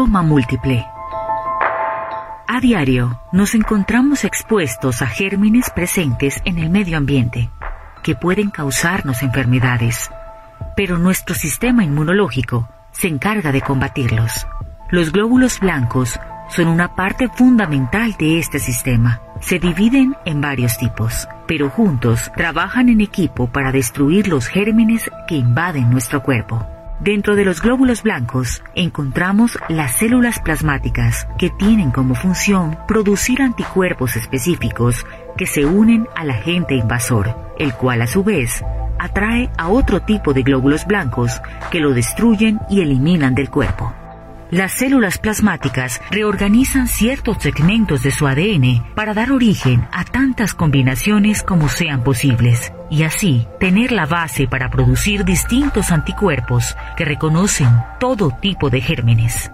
Mieloma 0.00 0.22
múltiple. 0.22 0.86
A 2.48 2.58
diario 2.58 3.20
nos 3.32 3.54
encontramos 3.54 4.24
expuestos 4.24 5.02
a 5.02 5.06
gérmenes 5.06 5.68
presentes 5.68 6.40
en 6.46 6.56
el 6.56 6.70
medio 6.70 6.96
ambiente 6.96 7.50
que 8.02 8.14
pueden 8.14 8.48
causarnos 8.48 9.20
enfermedades, 9.20 10.10
pero 10.74 10.96
nuestro 10.96 11.34
sistema 11.34 11.84
inmunológico 11.84 12.66
se 12.92 13.08
encarga 13.08 13.52
de 13.52 13.60
combatirlos. 13.60 14.46
Los 14.90 15.12
glóbulos 15.12 15.60
blancos 15.60 16.18
son 16.48 16.68
una 16.68 16.94
parte 16.94 17.28
fundamental 17.28 18.16
de 18.18 18.38
este 18.38 18.58
sistema. 18.58 19.20
Se 19.40 19.58
dividen 19.58 20.16
en 20.24 20.40
varios 20.40 20.78
tipos, 20.78 21.28
pero 21.46 21.68
juntos 21.68 22.32
trabajan 22.34 22.88
en 22.88 23.02
equipo 23.02 23.48
para 23.48 23.70
destruir 23.70 24.28
los 24.28 24.46
gérmenes 24.46 25.10
que 25.28 25.34
invaden 25.34 25.90
nuestro 25.90 26.22
cuerpo. 26.22 26.66
Dentro 27.00 27.34
de 27.34 27.46
los 27.46 27.62
glóbulos 27.62 28.02
blancos 28.02 28.62
encontramos 28.74 29.58
las 29.70 29.96
células 29.96 30.38
plasmáticas 30.38 31.26
que 31.38 31.48
tienen 31.48 31.92
como 31.92 32.14
función 32.14 32.76
producir 32.86 33.40
anticuerpos 33.40 34.16
específicos 34.16 35.06
que 35.38 35.46
se 35.46 35.64
unen 35.64 36.06
al 36.14 36.28
agente 36.28 36.74
invasor, 36.74 37.54
el 37.58 37.72
cual 37.72 38.02
a 38.02 38.06
su 38.06 38.22
vez 38.22 38.62
atrae 38.98 39.48
a 39.56 39.70
otro 39.70 40.02
tipo 40.02 40.34
de 40.34 40.42
glóbulos 40.42 40.86
blancos 40.86 41.40
que 41.70 41.80
lo 41.80 41.94
destruyen 41.94 42.60
y 42.68 42.82
eliminan 42.82 43.34
del 43.34 43.48
cuerpo. 43.48 43.94
Las 44.50 44.72
células 44.72 45.16
plasmáticas 45.16 46.02
reorganizan 46.10 46.86
ciertos 46.86 47.38
segmentos 47.40 48.02
de 48.02 48.10
su 48.10 48.26
ADN 48.26 48.92
para 48.94 49.14
dar 49.14 49.32
origen 49.32 49.88
a 49.90 50.04
tantas 50.04 50.52
combinaciones 50.52 51.42
como 51.42 51.70
sean 51.70 52.04
posibles 52.04 52.74
y 52.90 53.04
así 53.04 53.46
tener 53.58 53.92
la 53.92 54.04
base 54.04 54.46
para 54.48 54.68
producir 54.68 55.24
distintos 55.24 55.92
anticuerpos 55.92 56.76
que 56.96 57.04
reconocen 57.04 57.68
todo 57.98 58.30
tipo 58.40 58.68
de 58.68 58.80
gérmenes. 58.80 59.50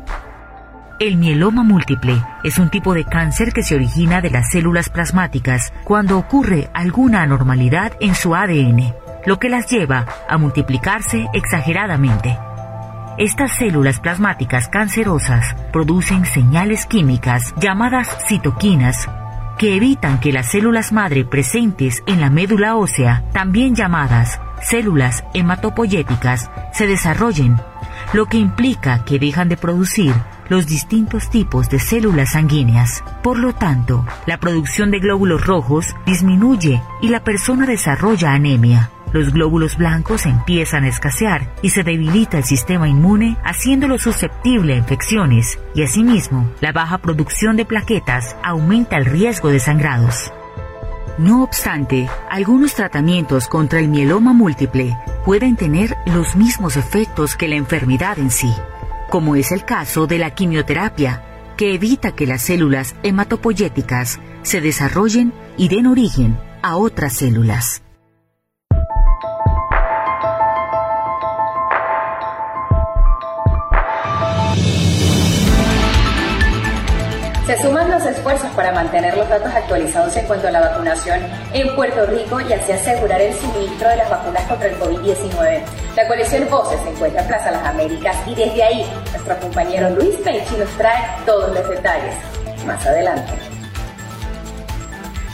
El 0.99 1.19
mieloma 1.19 1.63
múltiple 1.63 2.23
es 2.43 2.59
un 2.59 2.71
tipo 2.71 2.95
de 2.95 3.05
cáncer 3.05 3.53
que 3.53 3.63
se 3.63 3.75
origina 3.75 4.23
de 4.23 4.31
las 4.31 4.51
células 4.51 4.89
plasmáticas 4.89 5.73
cuando 5.85 6.19
ocurre 6.19 6.71
alguna 6.73 7.23
anormalidad 7.23 7.93
en 8.01 8.15
su 8.15 8.35
ADN, 8.35 8.95
lo 9.27 9.39
que 9.39 9.51
las 9.51 9.71
lleva 9.71 10.07
a 10.27 10.39
multiplicarse 10.39 11.29
exageradamente. 11.35 12.39
Estas 13.19 13.53
células 13.57 14.01
plasmáticas 14.01 14.69
cancerosas 14.69 15.55
producen 15.71 16.25
señales 16.25 16.87
químicas 16.87 17.55
llamadas 17.61 18.09
citoquinas 18.27 19.07
que 19.59 19.77
evitan 19.77 20.21
que 20.21 20.33
las 20.33 20.51
células 20.51 20.93
madre 20.93 21.25
presentes 21.25 22.03
en 22.07 22.21
la 22.21 22.31
médula 22.31 22.77
ósea, 22.77 23.25
también 23.33 23.75
llamadas 23.75 24.41
células 24.63 25.25
hematopoyéticas, 25.35 26.51
se 26.73 26.87
desarrollen, 26.87 27.57
lo 28.13 28.27
que 28.27 28.39
implica 28.39 29.05
que 29.05 29.19
dejan 29.19 29.49
de 29.49 29.57
producir 29.57 30.15
los 30.49 30.67
distintos 30.67 31.29
tipos 31.29 31.69
de 31.69 31.79
células 31.79 32.33
sanguíneas. 32.33 33.03
Por 33.23 33.39
lo 33.39 33.53
tanto, 33.53 34.07
la 34.27 34.39
producción 34.39 34.91
de 34.91 35.01
glóbulos 35.01 35.45
rojos 35.45 35.95
disminuye 36.07 36.83
y 37.03 37.09
la 37.09 37.25
persona 37.25 37.67
desarrolla 37.67 38.33
anemia. 38.33 38.91
Los 39.17 39.33
glóbulos 39.33 39.79
blancos 39.79 40.27
empiezan 40.27 40.85
a 40.85 40.89
escasear 40.89 41.51
y 41.63 41.71
se 41.71 41.83
debilita 41.83 42.37
el 42.37 42.45
sistema 42.45 42.87
inmune 42.87 43.39
haciéndolo 43.45 43.97
susceptible 43.99 44.75
a 44.75 44.77
infecciones 44.77 45.59
y 45.75 45.85
asimismo 45.85 46.51
la 46.61 46.71
baja 46.73 46.99
producción 46.99 47.57
de 47.57 47.65
plaquetas 47.65 48.37
aumenta 48.45 48.99
el 48.99 49.07
riesgo 49.07 49.49
de 49.49 49.59
sangrados. 49.59 50.35
No 51.17 51.43
obstante, 51.43 52.11
algunos 52.29 52.75
tratamientos 52.75 53.49
contra 53.49 53.81
el 53.81 53.89
mieloma 53.89 54.35
múltiple 54.35 54.95
pueden 55.25 55.57
tener 55.57 55.97
los 56.05 56.37
mismos 56.37 56.77
efectos 56.77 57.37
que 57.37 57.49
la 57.49 57.57
enfermedad 57.57 58.19
en 58.19 58.31
sí, 58.31 58.53
como 59.09 59.35
es 59.35 59.51
el 59.51 59.65
caso 59.65 60.07
de 60.07 60.19
la 60.19 60.35
quimioterapia, 60.35 61.55
que 61.57 61.73
evita 61.73 62.13
que 62.13 62.27
las 62.27 62.43
células 62.43 62.95
hematopoyéticas 63.03 64.21
se 64.43 64.61
desarrollen 64.61 65.33
y 65.57 65.69
den 65.69 65.87
origen 65.87 66.39
a 66.61 66.77
otras 66.77 67.15
células. 67.15 67.81
Se 77.47 77.57
suman 77.63 77.89
los 77.89 78.05
esfuerzos 78.05 78.51
para 78.57 78.73
mantener 78.73 79.17
los 79.17 79.29
datos 79.29 79.55
actualizados 79.55 80.17
en 80.17 80.27
cuanto 80.27 80.49
a 80.49 80.51
la 80.51 80.61
vacunación 80.61 81.21
en 81.53 81.77
Puerto 81.77 82.05
Rico 82.07 82.41
y 82.41 82.53
así 82.53 82.73
asegurar 82.73 83.21
el 83.21 83.33
suministro 83.35 83.89
de 83.89 83.97
las 83.99 84.11
vacunas 84.11 84.43
contra 84.49 84.69
el 84.69 84.77
COVID-19. 84.81 85.63
La 85.95 86.09
coalición 86.09 86.51
Voces 86.51 86.81
se 86.83 86.91
encuentra 86.91 87.23
en 87.23 87.29
Plaza 87.29 87.53
Las 87.53 87.65
Américas 87.65 88.17
y 88.27 88.35
desde 88.35 88.65
ahí 88.65 88.85
nuestro 89.13 89.39
compañero 89.39 89.91
Luis 89.91 90.17
Penchi 90.25 90.57
nos 90.57 90.71
trae 90.71 91.05
todos 91.25 91.55
los 91.55 91.69
detalles. 91.69 92.17
Más 92.67 92.85
adelante. 92.85 93.56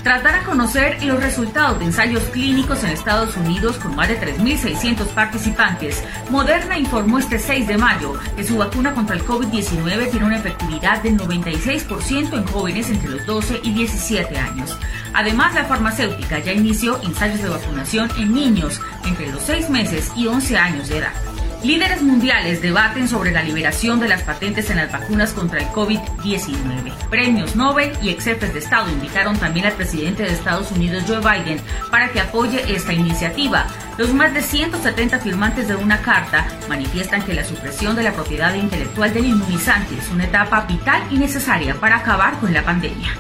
Tras 0.02 0.24
dar 0.24 0.34
a 0.34 0.42
conocer 0.42 1.00
los 1.04 1.22
resultados 1.22 1.78
de 1.78 1.84
ensayos 1.84 2.24
clínicos 2.24 2.82
en 2.82 2.90
Estados 2.90 3.36
Unidos 3.36 3.76
con 3.76 3.94
más 3.94 4.08
de 4.08 4.20
3.600 4.20 5.06
participantes, 5.14 6.02
Moderna 6.28 6.76
informó 6.76 7.20
este 7.20 7.38
6 7.38 7.68
de 7.68 7.78
mayo 7.78 8.14
que 8.36 8.42
su 8.42 8.58
vacuna 8.58 8.94
contra 8.94 9.14
el 9.14 9.24
COVID-19 9.24 10.10
tiene 10.10 10.26
una 10.26 10.38
efectividad 10.38 11.02
del 11.04 11.16
96% 11.18 12.36
en 12.36 12.46
jóvenes 12.46 12.90
entre 12.90 13.10
los 13.10 13.26
12 13.26 13.60
y 13.62 13.72
17 13.74 14.36
años. 14.36 14.76
Además, 15.14 15.54
la 15.54 15.66
farmacéutica 15.66 16.40
ya 16.40 16.52
inició 16.52 17.00
ensayos 17.02 17.40
de 17.40 17.48
vacunación 17.48 18.10
en 18.18 18.34
niños 18.34 18.80
entre 19.04 19.30
los 19.30 19.42
6 19.42 19.70
meses 19.70 20.10
y 20.16 20.26
11 20.26 20.58
años 20.58 20.88
de 20.88 20.98
edad. 20.98 21.31
Líderes 21.64 22.02
mundiales 22.02 22.60
debaten 22.60 23.06
sobre 23.06 23.30
la 23.30 23.44
liberación 23.44 24.00
de 24.00 24.08
las 24.08 24.24
patentes 24.24 24.68
en 24.70 24.78
las 24.78 24.90
vacunas 24.90 25.32
contra 25.32 25.60
el 25.60 25.66
COVID-19. 25.68 26.92
Premios 27.08 27.54
Nobel 27.54 27.92
y 28.02 28.08
ex 28.08 28.24
jefes 28.24 28.52
de 28.52 28.58
Estado 28.58 28.90
invitaron 28.90 29.38
también 29.38 29.66
al 29.66 29.74
presidente 29.74 30.24
de 30.24 30.32
Estados 30.32 30.72
Unidos, 30.72 31.04
Joe 31.06 31.20
Biden, 31.20 31.60
para 31.88 32.10
que 32.10 32.20
apoye 32.20 32.74
esta 32.74 32.92
iniciativa. 32.92 33.68
Los 33.96 34.12
más 34.12 34.34
de 34.34 34.42
170 34.42 35.20
firmantes 35.20 35.68
de 35.68 35.76
una 35.76 36.02
carta 36.02 36.48
manifiestan 36.68 37.22
que 37.22 37.34
la 37.34 37.44
supresión 37.44 37.94
de 37.94 38.02
la 38.02 38.12
propiedad 38.12 38.54
intelectual 38.54 39.14
del 39.14 39.26
inmunizante 39.26 39.96
es 39.96 40.08
una 40.10 40.24
etapa 40.24 40.62
vital 40.62 41.00
y 41.12 41.18
necesaria 41.18 41.76
para 41.76 41.98
acabar 41.98 42.40
con 42.40 42.52
la 42.52 42.64
pandemia. 42.64 43.12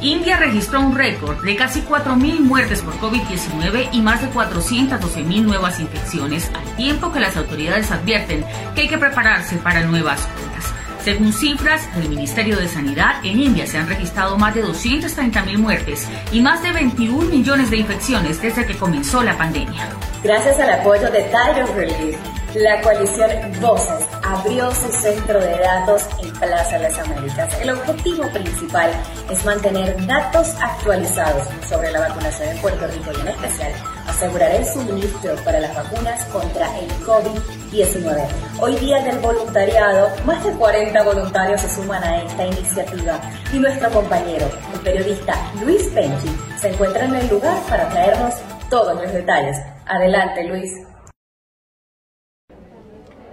India 0.00 0.36
registró 0.36 0.80
un 0.80 0.94
récord 0.94 1.42
de 1.44 1.56
casi 1.56 1.82
4.000 1.82 2.40
muertes 2.40 2.82
por 2.82 2.94
COVID-19 3.00 3.88
y 3.92 4.00
más 4.00 4.22
de 4.22 4.30
412.000 4.30 5.42
nuevas 5.42 5.80
infecciones, 5.80 6.50
al 6.54 6.76
tiempo 6.76 7.12
que 7.12 7.18
las 7.18 7.36
autoridades 7.36 7.90
advierten 7.90 8.44
que 8.74 8.82
hay 8.82 8.88
que 8.88 8.98
prepararse 8.98 9.56
para 9.56 9.84
nuevas 9.84 10.28
olas. 10.36 10.72
Según 11.02 11.32
cifras 11.32 11.92
del 11.96 12.10
Ministerio 12.10 12.56
de 12.56 12.68
Sanidad, 12.68 13.24
en 13.24 13.40
India 13.40 13.66
se 13.66 13.78
han 13.78 13.88
registrado 13.88 14.36
más 14.38 14.54
de 14.54 14.64
230.000 14.64 15.58
muertes 15.58 16.06
y 16.32 16.40
más 16.40 16.62
de 16.62 16.72
21 16.72 17.30
millones 17.30 17.70
de 17.70 17.78
infecciones 17.78 18.40
desde 18.40 18.66
que 18.66 18.76
comenzó 18.76 19.22
la 19.24 19.36
pandemia. 19.36 19.88
Gracias 20.22 20.60
al 20.60 20.70
apoyo 20.70 21.10
de 21.10 21.22
Tyron 21.24 21.74
Relief, 21.74 22.16
la 22.54 22.80
coalición 22.82 23.30
Voces 23.60 24.17
abrió 24.28 24.70
su 24.74 24.92
centro 24.92 25.40
de 25.40 25.58
datos 25.58 26.02
en 26.22 26.30
Plaza 26.34 26.78
Las 26.78 26.98
Américas. 26.98 27.48
El 27.62 27.70
objetivo 27.70 28.30
principal 28.30 28.90
es 29.30 29.42
mantener 29.44 30.06
datos 30.06 30.48
actualizados 30.60 31.48
sobre 31.66 31.90
la 31.90 32.00
vacunación 32.00 32.50
en 32.50 32.58
Puerto 32.58 32.86
Rico 32.88 33.10
y 33.16 33.20
en 33.22 33.28
especial 33.28 33.72
asegurar 34.06 34.50
el 34.50 34.66
suministro 34.66 35.34
para 35.44 35.60
las 35.60 35.74
vacunas 35.74 36.22
contra 36.26 36.78
el 36.78 36.90
COVID-19. 37.06 38.26
Hoy 38.60 38.76
día 38.76 39.02
del 39.02 39.18
voluntariado, 39.20 40.10
más 40.26 40.44
de 40.44 40.52
40 40.52 41.02
voluntarios 41.04 41.62
se 41.62 41.70
suman 41.70 42.04
a 42.04 42.22
esta 42.22 42.46
iniciativa 42.46 43.18
y 43.50 43.58
nuestro 43.58 43.90
compañero, 43.90 44.46
el 44.74 44.80
periodista 44.80 45.34
Luis 45.62 45.84
Penchi, 45.94 46.36
se 46.60 46.68
encuentra 46.68 47.06
en 47.06 47.14
el 47.14 47.28
lugar 47.28 47.58
para 47.70 47.88
traernos 47.88 48.34
todos 48.68 48.94
los 48.94 49.10
detalles. 49.10 49.56
Adelante, 49.86 50.44
Luis. 50.44 50.87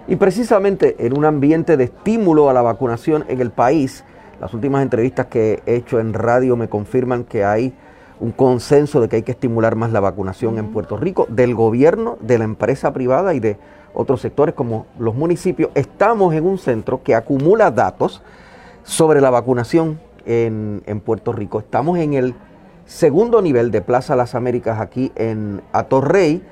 Y 0.08 0.16
precisamente 0.16 0.96
en 1.04 1.16
un 1.16 1.24
ambiente 1.24 1.76
de 1.76 1.84
estímulo 1.84 2.48
a 2.48 2.52
la 2.52 2.62
vacunación 2.62 3.24
en 3.28 3.40
el 3.40 3.50
país, 3.50 4.04
las 4.40 4.54
últimas 4.54 4.82
entrevistas 4.82 5.26
que 5.26 5.62
he 5.66 5.76
hecho 5.76 5.98
en 5.98 6.12
radio 6.12 6.56
me 6.56 6.68
confirman 6.68 7.24
que 7.24 7.44
hay 7.44 7.74
un 8.20 8.30
consenso 8.30 9.00
de 9.00 9.08
que 9.08 9.16
hay 9.16 9.22
que 9.22 9.32
estimular 9.32 9.74
más 9.74 9.92
la 9.92 10.00
vacunación 10.00 10.58
en 10.58 10.68
Puerto 10.72 10.96
Rico, 10.96 11.26
del 11.28 11.54
gobierno, 11.54 12.18
de 12.20 12.38
la 12.38 12.44
empresa 12.44 12.92
privada 12.92 13.34
y 13.34 13.40
de 13.40 13.58
otros 13.94 14.20
sectores 14.20 14.54
como 14.54 14.86
los 14.98 15.14
municipios. 15.14 15.70
Estamos 15.74 16.34
en 16.34 16.46
un 16.46 16.58
centro 16.58 17.02
que 17.02 17.14
acumula 17.14 17.70
datos 17.70 18.22
sobre 18.84 19.20
la 19.20 19.30
vacunación 19.30 19.98
en, 20.24 21.02
Puerto 21.04 21.32
Rico. 21.32 21.58
Estamos 21.58 21.98
en 21.98 22.14
el 22.14 22.34
segundo 22.84 23.42
nivel 23.42 23.70
de 23.70 23.80
Plaza 23.80 24.16
Las 24.16 24.34
Américas 24.34 24.80
aquí 24.80 25.12
en 25.16 25.62
Atorrey 25.72 26.42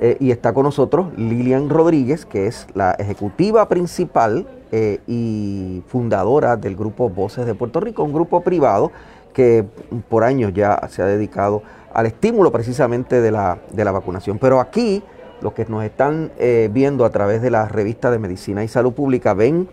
eh, 0.00 0.16
y 0.20 0.30
está 0.30 0.52
con 0.52 0.64
nosotros 0.64 1.08
Lilian 1.16 1.68
Rodríguez, 1.68 2.24
que 2.24 2.46
es 2.46 2.66
la 2.74 2.92
ejecutiva 2.92 3.68
principal 3.68 4.46
eh, 4.72 5.00
y 5.06 5.82
fundadora 5.86 6.56
del 6.56 6.76
grupo 6.76 7.10
Voces 7.10 7.46
de 7.46 7.54
Puerto 7.54 7.78
Rico, 7.80 8.02
un 8.02 8.12
grupo 8.12 8.40
privado 8.40 8.90
que 9.32 9.64
por 10.08 10.24
años 10.24 10.52
ya 10.54 10.88
se 10.88 11.02
ha 11.02 11.06
dedicado 11.06 11.62
al 11.92 12.06
estímulo 12.06 12.50
precisamente 12.50 13.20
de 13.20 13.30
la, 13.30 13.58
de 13.70 13.84
la 13.84 13.92
vacunación. 13.92 14.38
Pero 14.38 14.60
aquí, 14.60 15.02
los 15.40 15.52
que 15.52 15.66
nos 15.66 15.84
están 15.84 16.32
eh, 16.38 16.70
viendo 16.72 17.04
a 17.04 17.10
través 17.10 17.42
de 17.42 17.50
la 17.50 17.68
revista 17.68 18.10
de 18.10 18.18
Medicina 18.18 18.64
y 18.64 18.68
Salud 18.68 18.92
Pública, 18.92 19.34
ven 19.34 19.68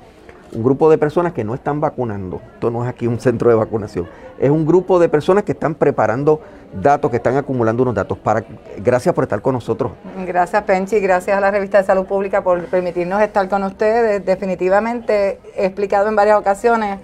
un 0.54 0.64
grupo 0.64 0.90
de 0.90 0.98
personas 0.98 1.34
que 1.34 1.44
no 1.44 1.54
están 1.54 1.80
vacunando. 1.80 2.42
Esto 2.54 2.72
no 2.72 2.84
es 2.84 2.90
aquí 2.90 3.08
un 3.08 3.20
centro 3.20 3.50
de 3.50 3.56
vacunación. 3.56 4.08
Es 4.40 4.50
un 4.50 4.66
grupo 4.66 5.00
de 5.00 5.10
personas 5.10 5.44
que 5.44 5.52
están 5.52 5.76
preparando 5.76 6.42
datos, 6.74 7.12
que 7.12 7.18
están 7.18 7.38
acumulando 7.38 7.84
unos 7.84 7.96
datos. 7.96 8.18
Para, 8.18 8.44
gracias 8.78 9.14
por 9.14 9.24
estar 9.24 9.42
con 9.42 9.54
nosotros. 9.54 9.92
Gracias, 10.26 10.64
Penchi. 10.64 11.00
Gracias 11.00 11.38
a 11.38 11.40
la 11.40 11.52
revista 11.52 11.78
de 11.78 11.84
Salud 11.84 12.06
Pública 12.06 12.44
por 12.44 12.64
permitirnos 12.66 13.22
estar 13.22 13.48
con 13.50 13.64
ustedes. 13.64 14.26
Definitivamente 14.26 15.40
he 15.56 15.66
explicado 15.66 16.08
en 16.10 16.16
varias 16.16 16.38
ocasiones 16.38 17.00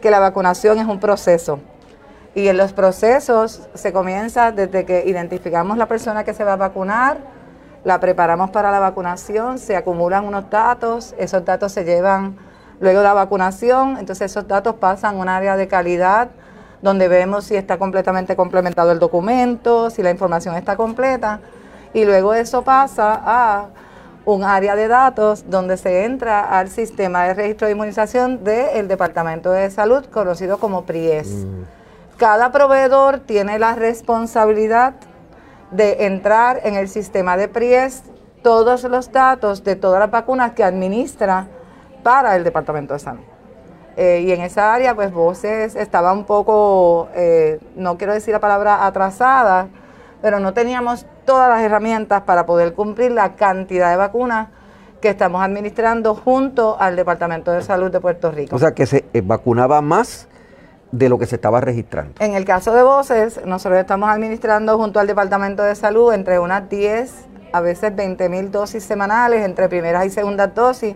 que 0.00 0.10
la 0.10 0.18
vacunación 0.18 0.78
es 0.78 0.86
un 0.86 1.00
proceso. 1.00 1.58
Y 2.34 2.48
en 2.48 2.56
los 2.56 2.72
procesos 2.72 3.68
se 3.74 3.92
comienza 3.92 4.52
desde 4.52 4.84
que 4.84 5.04
identificamos 5.06 5.76
la 5.76 5.86
persona 5.86 6.24
que 6.24 6.34
se 6.34 6.44
va 6.44 6.52
a 6.52 6.56
vacunar, 6.56 7.18
la 7.84 7.98
preparamos 7.98 8.50
para 8.50 8.70
la 8.70 8.78
vacunación, 8.78 9.58
se 9.58 9.76
acumulan 9.76 10.24
unos 10.24 10.48
datos, 10.50 11.14
esos 11.18 11.44
datos 11.44 11.72
se 11.72 11.84
llevan 11.84 12.36
luego 12.80 12.98
de 12.98 13.04
la 13.04 13.14
vacunación, 13.14 13.96
entonces 13.98 14.30
esos 14.30 14.46
datos 14.46 14.76
pasan 14.76 15.16
a 15.16 15.18
un 15.18 15.28
área 15.28 15.56
de 15.56 15.68
calidad 15.68 16.28
donde 16.82 17.08
vemos 17.08 17.44
si 17.44 17.56
está 17.56 17.78
completamente 17.78 18.36
complementado 18.36 18.92
el 18.92 18.98
documento, 18.98 19.90
si 19.90 20.02
la 20.02 20.10
información 20.10 20.54
está 20.54 20.76
completa, 20.76 21.40
y 21.92 22.04
luego 22.04 22.34
eso 22.34 22.62
pasa 22.62 23.20
a 23.24 23.66
un 24.24 24.44
área 24.44 24.76
de 24.76 24.88
datos 24.88 25.44
donde 25.48 25.76
se 25.76 26.04
entra 26.04 26.40
al 26.40 26.68
sistema 26.68 27.24
de 27.24 27.34
registro 27.34 27.66
de 27.66 27.72
inmunización 27.72 28.44
del 28.44 28.86
Departamento 28.86 29.50
de 29.50 29.70
Salud, 29.70 30.04
conocido 30.06 30.58
como 30.58 30.84
PRIES. 30.84 31.28
Mm. 31.28 31.62
Cada 32.18 32.52
proveedor 32.52 33.20
tiene 33.20 33.58
la 33.58 33.74
responsabilidad 33.74 34.94
de 35.70 36.06
entrar 36.06 36.60
en 36.64 36.74
el 36.74 36.88
sistema 36.88 37.36
de 37.36 37.48
PRIES 37.48 38.02
todos 38.42 38.84
los 38.84 39.12
datos 39.12 39.64
de 39.64 39.76
todas 39.76 40.00
las 40.00 40.10
vacunas 40.10 40.52
que 40.52 40.64
administra 40.64 41.48
para 42.02 42.36
el 42.36 42.44
Departamento 42.44 42.94
de 42.94 43.00
Salud. 43.00 43.24
Eh, 43.96 44.22
y 44.26 44.32
en 44.32 44.42
esa 44.42 44.72
área, 44.72 44.94
pues 44.94 45.12
Voces 45.12 45.74
estaba 45.74 46.12
un 46.12 46.24
poco, 46.24 47.08
eh, 47.14 47.58
no 47.74 47.98
quiero 47.98 48.12
decir 48.12 48.32
la 48.32 48.38
palabra 48.38 48.86
atrasada, 48.86 49.68
pero 50.22 50.38
no 50.38 50.54
teníamos 50.54 51.04
todas 51.24 51.48
las 51.48 51.62
herramientas 51.62 52.22
para 52.22 52.46
poder 52.46 52.74
cumplir 52.74 53.10
la 53.10 53.34
cantidad 53.34 53.90
de 53.90 53.96
vacunas 53.96 54.48
que 55.00 55.08
estamos 55.08 55.42
administrando 55.42 56.14
junto 56.14 56.80
al 56.80 56.96
Departamento 56.96 57.50
de 57.50 57.62
Salud 57.62 57.90
de 57.90 58.00
Puerto 58.00 58.30
Rico. 58.30 58.54
O 58.54 58.58
sea, 58.58 58.72
que 58.72 58.86
se 58.86 59.04
eh, 59.12 59.20
vacunaba 59.20 59.80
más 59.80 60.28
de 60.92 61.08
lo 61.08 61.18
que 61.18 61.26
se 61.26 61.34
estaba 61.34 61.60
registrando. 61.60 62.14
En 62.20 62.34
el 62.34 62.44
caso 62.44 62.72
de 62.72 62.82
Voces, 62.82 63.44
nosotros 63.44 63.80
estamos 63.80 64.08
administrando 64.08 64.78
junto 64.78 65.00
al 65.00 65.06
Departamento 65.06 65.62
de 65.62 65.74
Salud 65.74 66.12
entre 66.12 66.38
unas 66.38 66.68
10 66.68 67.26
a 67.52 67.60
veces 67.60 67.94
20 67.94 68.28
mil 68.28 68.50
dosis 68.50 68.84
semanales 68.84 69.44
entre 69.44 69.68
primeras 69.68 70.06
y 70.06 70.10
segundas 70.10 70.54
dosis 70.54 70.94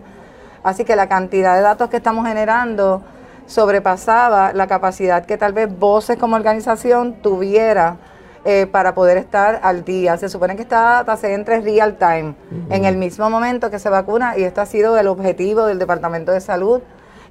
Así 0.63 0.85
que 0.85 0.95
la 0.95 1.07
cantidad 1.07 1.55
de 1.55 1.61
datos 1.61 1.89
que 1.89 1.97
estamos 1.97 2.25
generando 2.25 3.01
sobrepasaba 3.45 4.53
la 4.53 4.67
capacidad 4.67 5.25
que 5.25 5.37
tal 5.37 5.53
vez 5.53 5.67
Voces 5.77 6.17
como 6.17 6.35
organización 6.35 7.13
tuviera 7.21 7.97
eh, 8.45 8.67
para 8.67 8.93
poder 8.93 9.17
estar 9.17 9.59
al 9.63 9.85
día. 9.85 10.17
Se 10.17 10.29
supone 10.29 10.55
que 10.55 10.63
esta 10.63 10.81
data 10.81 11.15
se 11.17 11.33
entre 11.33 11.61
real 11.61 11.97
time, 11.97 12.35
en 12.69 12.85
el 12.85 12.97
mismo 12.97 13.29
momento 13.29 13.69
que 13.69 13.79
se 13.79 13.89
vacuna, 13.89 14.37
y 14.37 14.43
esto 14.43 14.61
ha 14.61 14.65
sido 14.65 14.97
el 14.97 15.07
objetivo 15.07 15.65
del 15.65 15.79
Departamento 15.79 16.31
de 16.31 16.41
Salud, 16.41 16.81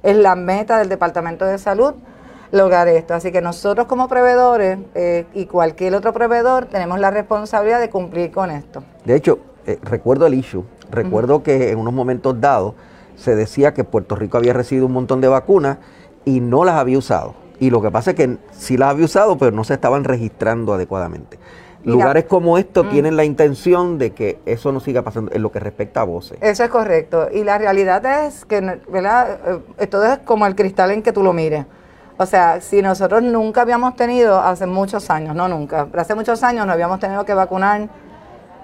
es 0.01 0.15
la 0.15 0.35
meta 0.35 0.77
del 0.79 0.89
Departamento 0.89 1.45
de 1.45 1.57
Salud 1.57 1.93
lograr 2.51 2.87
esto. 2.87 3.13
Así 3.13 3.31
que 3.31 3.41
nosotros 3.41 3.87
como 3.87 4.07
proveedores 4.07 4.79
eh, 4.95 5.25
y 5.33 5.45
cualquier 5.45 5.95
otro 5.95 6.13
proveedor 6.13 6.65
tenemos 6.65 6.99
la 6.99 7.11
responsabilidad 7.11 7.79
de 7.79 7.89
cumplir 7.89 8.31
con 8.31 8.51
esto. 8.51 8.83
De 9.05 9.15
hecho, 9.15 9.39
eh, 9.65 9.79
recuerdo 9.81 10.25
el 10.27 10.33
issue, 10.33 10.63
recuerdo 10.89 11.43
que 11.43 11.71
en 11.71 11.79
unos 11.79 11.93
momentos 11.93 12.39
dados, 12.39 12.73
se 13.15 13.35
decía 13.35 13.73
que 13.73 13.83
Puerto 13.83 14.15
Rico 14.15 14.37
había 14.37 14.53
recibido 14.53 14.85
un 14.85 14.93
montón 14.93 15.21
de 15.21 15.27
vacunas 15.27 15.77
y 16.25 16.39
no 16.39 16.65
las 16.65 16.75
había 16.75 16.97
usado. 16.97 17.35
Y 17.59 17.69
lo 17.69 17.81
que 17.81 17.91
pasa 17.91 18.11
es 18.11 18.17
que 18.17 18.37
sí 18.51 18.77
las 18.77 18.89
había 18.89 19.05
usado, 19.05 19.37
pero 19.37 19.51
no 19.51 19.63
se 19.63 19.75
estaban 19.75 20.03
registrando 20.03 20.73
adecuadamente. 20.73 21.39
Lugares 21.85 22.25
como 22.25 22.57
estos 22.57 22.85
mm. 22.85 22.89
tienen 22.89 23.17
la 23.17 23.25
intención 23.25 23.97
de 23.97 24.11
que 24.11 24.39
eso 24.45 24.71
no 24.71 24.79
siga 24.79 25.01
pasando 25.01 25.31
en 25.33 25.41
lo 25.41 25.51
que 25.51 25.59
respecta 25.59 26.01
a 26.01 26.03
voces. 26.05 26.37
Eso 26.41 26.63
es 26.63 26.69
correcto. 26.69 27.27
Y 27.31 27.43
la 27.43 27.57
realidad 27.57 28.05
es 28.25 28.45
que, 28.45 28.61
¿verdad? 28.89 29.61
Esto 29.77 30.03
es 30.03 30.19
como 30.19 30.45
el 30.47 30.55
cristal 30.55 30.91
en 30.91 31.03
que 31.03 31.11
tú 31.11 31.23
lo 31.23 31.33
mires. 31.33 31.65
O 32.17 32.25
sea, 32.25 32.61
si 32.61 32.81
nosotros 32.81 33.21
nunca 33.23 33.61
habíamos 33.61 33.95
tenido, 33.95 34.39
hace 34.39 34.65
muchos 34.65 35.09
años, 35.09 35.35
no 35.35 35.47
nunca, 35.47 35.87
pero 35.89 36.01
hace 36.01 36.15
muchos 36.15 36.43
años 36.43 36.65
no 36.65 36.71
habíamos 36.71 36.99
tenido 36.99 37.25
que 37.25 37.33
vacunar 37.33 37.89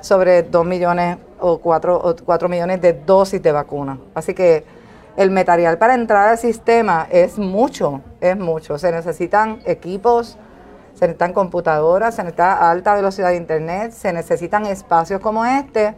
sobre 0.01 0.43
2 0.43 0.65
millones 0.65 1.17
o 1.39 1.59
4, 1.59 2.15
o 2.25 2.47
millones 2.47 2.81
de 2.81 2.93
dosis 2.93 3.41
de 3.41 3.51
vacuna. 3.51 3.99
Así 4.13 4.33
que 4.33 4.63
el 5.17 5.31
material 5.31 5.77
para 5.77 5.95
entrar 5.95 6.29
al 6.29 6.37
sistema 6.37 7.07
es 7.09 7.37
mucho, 7.37 8.01
es 8.21 8.37
mucho. 8.37 8.77
Se 8.77 8.91
necesitan 8.91 9.59
equipos, 9.65 10.37
se 10.93 11.05
necesitan 11.07 11.33
computadoras, 11.33 12.15
se 12.15 12.23
necesita 12.23 12.69
alta 12.69 12.95
velocidad 12.95 13.29
de 13.29 13.35
internet, 13.35 13.91
se 13.91 14.13
necesitan 14.13 14.65
espacios 14.65 15.19
como 15.19 15.45
este 15.45 15.95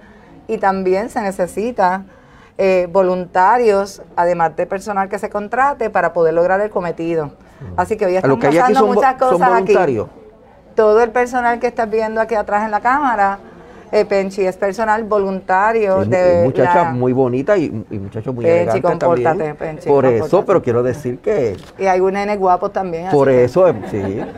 y 0.47 0.57
también 0.57 1.09
se 1.09 1.21
necesita 1.21 2.05
eh, 2.57 2.87
voluntarios, 2.91 4.01
además 4.15 4.55
de 4.55 4.65
personal 4.65 5.09
que 5.09 5.19
se 5.19 5.29
contrate 5.29 5.89
para 5.89 6.13
poder 6.13 6.33
lograr 6.33 6.59
el 6.61 6.69
cometido. 6.69 7.31
Así 7.77 7.97
que 7.97 8.05
hoy 8.05 8.15
estamos 8.15 8.39
pasando 8.39 8.87
muchas 8.87 9.15
cosas 9.15 9.51
aquí. 9.53 9.75
Todo 10.75 11.01
el 11.03 11.11
personal 11.11 11.59
que 11.59 11.67
estás 11.67 11.89
viendo 11.89 12.21
aquí 12.21 12.35
atrás 12.35 12.65
en 12.65 12.71
la 12.71 12.79
cámara 12.79 13.39
eh, 13.91 14.05
Penchi 14.05 14.45
es 14.45 14.57
personal 14.57 15.03
voluntario. 15.03 16.05
de 16.05 16.43
muchacha 16.43 16.85
muy 16.85 17.13
bonita 17.13 17.57
y, 17.57 17.85
y 17.89 17.99
muchacho 17.99 18.33
muy 18.33 18.45
Penchi, 18.45 18.77
elegante 18.77 19.53
Penchi, 19.55 19.89
por 19.89 20.05
eso, 20.05 20.45
pero 20.45 20.61
quiero 20.61 20.83
decir 20.83 21.19
que... 21.19 21.57
Y 21.77 21.85
hay 21.85 21.99
un 21.99 22.13
nene 22.13 22.37
guapo 22.37 22.69
también. 22.69 23.09
Por 23.11 23.29
eso, 23.29 23.67
em, 23.67 23.81
sí. 23.89 24.21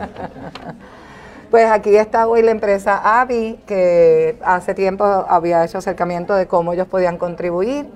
Pues 1.50 1.70
aquí 1.70 1.94
está 1.94 2.26
hoy 2.26 2.42
la 2.42 2.50
empresa 2.50 3.20
AVI, 3.20 3.60
que 3.64 4.40
hace 4.44 4.74
tiempo 4.74 5.04
había 5.04 5.64
hecho 5.64 5.78
acercamiento 5.78 6.34
de 6.34 6.48
cómo 6.48 6.72
ellos 6.72 6.88
podían 6.88 7.16
contribuir 7.16 7.86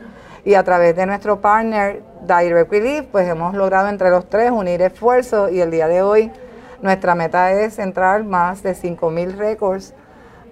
y 0.44 0.54
a 0.54 0.62
través 0.62 0.94
de 0.94 1.06
nuestro 1.06 1.40
partner 1.40 2.00
Direct 2.22 2.70
Relief, 2.70 3.06
pues 3.10 3.26
hemos 3.26 3.54
logrado 3.54 3.88
entre 3.88 4.10
los 4.10 4.28
tres 4.28 4.52
unir 4.52 4.80
esfuerzos 4.82 5.50
y 5.50 5.60
el 5.60 5.72
día 5.72 5.88
de 5.88 6.02
hoy 6.02 6.30
nuestra 6.82 7.14
meta 7.16 7.50
es 7.50 7.78
entrar 7.78 8.22
más 8.22 8.62
de 8.62 8.74
5.000 8.76 9.36
récords 9.36 9.92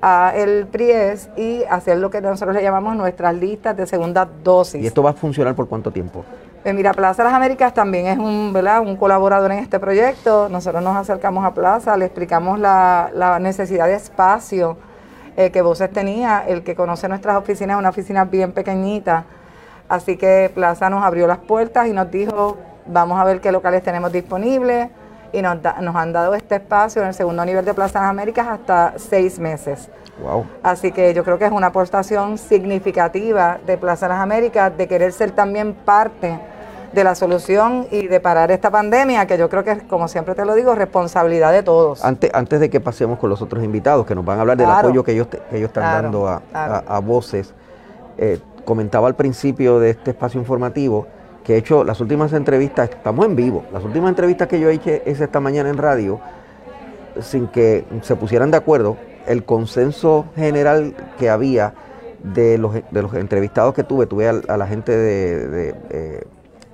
a 0.08 0.32
el 0.36 0.68
PRIES 0.68 1.30
y 1.36 1.64
hacer 1.68 1.98
lo 1.98 2.10
que 2.10 2.20
nosotros 2.20 2.54
le 2.54 2.62
llamamos 2.62 2.94
nuestras 2.94 3.34
listas 3.34 3.76
de 3.76 3.88
segunda 3.88 4.25
dosis. 4.25 4.80
¿Y 4.80 4.86
esto 4.86 5.02
va 5.02 5.10
a 5.10 5.14
funcionar 5.14 5.56
por 5.56 5.66
cuánto 5.66 5.90
tiempo? 5.90 6.25
Pues 6.62 6.72
mira, 6.76 6.94
Plaza 6.94 7.25
Las 7.25 7.34
Américas 7.34 7.75
también 7.75 8.06
es 8.06 8.16
un, 8.16 8.52
¿verdad? 8.52 8.82
un 8.82 8.94
colaborador 8.96 9.50
en 9.50 9.58
este 9.58 9.80
proyecto. 9.80 10.48
Nosotros 10.48 10.80
nos 10.80 10.96
acercamos 10.96 11.44
a 11.44 11.54
Plaza, 11.54 11.96
le 11.96 12.04
explicamos 12.04 12.60
la, 12.60 13.38
necesidad 13.40 13.86
de 13.86 13.94
espacio 13.94 14.76
eh, 15.36 15.50
que 15.50 15.60
Voces 15.60 15.90
tenía. 15.90 16.44
El 16.46 16.62
que 16.62 16.76
conoce 16.76 17.08
nuestras 17.08 17.36
oficinas 17.36 17.75
es 17.75 17.80
una 17.80 17.88
oficina 17.88 18.26
bien 18.26 18.52
pequeñita. 18.52 19.25
Así 19.88 20.16
que 20.16 20.52
Plaza 20.54 20.88
nos 20.88 21.02
abrió 21.02 21.26
las 21.26 21.38
puertas 21.38 21.88
y 21.88 21.92
nos 21.92 22.12
dijo, 22.12 22.58
vamos 22.86 23.18
a 23.18 23.25
ver 23.25 23.40
qué 23.40 23.50
locales 23.50 23.82
tenemos 23.82 24.12
disponibles 24.12 24.88
y 25.36 25.42
nos, 25.42 25.58
nos 25.82 25.94
han 25.94 26.12
dado 26.14 26.34
este 26.34 26.56
espacio 26.56 27.02
en 27.02 27.08
el 27.08 27.14
segundo 27.14 27.44
nivel 27.44 27.62
de 27.64 27.74
Plaza 27.74 28.00
Las 28.00 28.10
Américas 28.10 28.46
hasta 28.48 28.94
seis 28.96 29.38
meses. 29.38 29.90
Wow. 30.22 30.46
Así 30.62 30.92
que 30.92 31.12
yo 31.12 31.24
creo 31.24 31.38
que 31.38 31.44
es 31.44 31.52
una 31.52 31.66
aportación 31.66 32.38
significativa 32.38 33.58
de 33.66 33.76
Plaza 33.76 34.08
Las 34.08 34.18
Américas 34.18 34.74
de 34.76 34.88
querer 34.88 35.12
ser 35.12 35.32
también 35.32 35.74
parte 35.74 36.40
de 36.90 37.04
la 37.04 37.14
solución 37.14 37.86
y 37.90 38.06
de 38.06 38.18
parar 38.18 38.50
esta 38.50 38.70
pandemia, 38.70 39.26
que 39.26 39.36
yo 39.36 39.50
creo 39.50 39.62
que 39.62 39.72
es, 39.72 39.82
como 39.82 40.08
siempre 40.08 40.34
te 40.34 40.46
lo 40.46 40.54
digo, 40.54 40.74
responsabilidad 40.74 41.52
de 41.52 41.62
todos. 41.62 42.02
Antes, 42.02 42.30
antes 42.32 42.58
de 42.58 42.70
que 42.70 42.80
pasemos 42.80 43.18
con 43.18 43.28
los 43.28 43.42
otros 43.42 43.62
invitados, 43.62 44.06
que 44.06 44.14
nos 44.14 44.24
van 44.24 44.38
a 44.38 44.40
hablar 44.40 44.56
del 44.56 44.70
apoyo 44.70 45.04
que 45.04 45.12
ellos, 45.12 45.26
que 45.26 45.38
ellos 45.52 45.68
están 45.68 46.02
dando 46.02 46.26
a, 46.26 47.00
voces, 47.00 47.52
eh, 48.16 48.40
comentaba 48.64 49.08
al 49.08 49.16
principio 49.16 49.78
de 49.80 49.90
este 49.90 50.12
espacio 50.12 50.40
informativo 50.40 51.06
que 51.46 51.54
he 51.54 51.58
hecho 51.58 51.84
las 51.84 52.00
últimas 52.00 52.32
entrevistas, 52.32 52.90
estamos 52.90 53.24
en 53.24 53.36
vivo, 53.36 53.64
las 53.72 53.84
últimas 53.84 54.08
entrevistas 54.08 54.48
que 54.48 54.58
yo 54.58 54.68
he 54.68 54.74
hecho 54.74 54.90
es 54.90 55.20
esta 55.20 55.38
mañana 55.38 55.70
en 55.70 55.78
radio, 55.78 56.18
sin 57.20 57.46
que 57.46 57.84
se 58.02 58.16
pusieran 58.16 58.50
de 58.50 58.56
acuerdo, 58.56 58.96
el 59.28 59.44
consenso 59.44 60.26
general 60.34 60.96
que 61.20 61.30
había 61.30 61.72
de 62.24 62.58
los, 62.58 62.74
de 62.74 63.00
los 63.00 63.14
entrevistados 63.14 63.74
que 63.74 63.84
tuve, 63.84 64.06
tuve 64.06 64.26
a, 64.26 64.56
la 64.56 64.66
gente 64.66 64.90
de, 64.90 65.74
eh, 65.90 66.24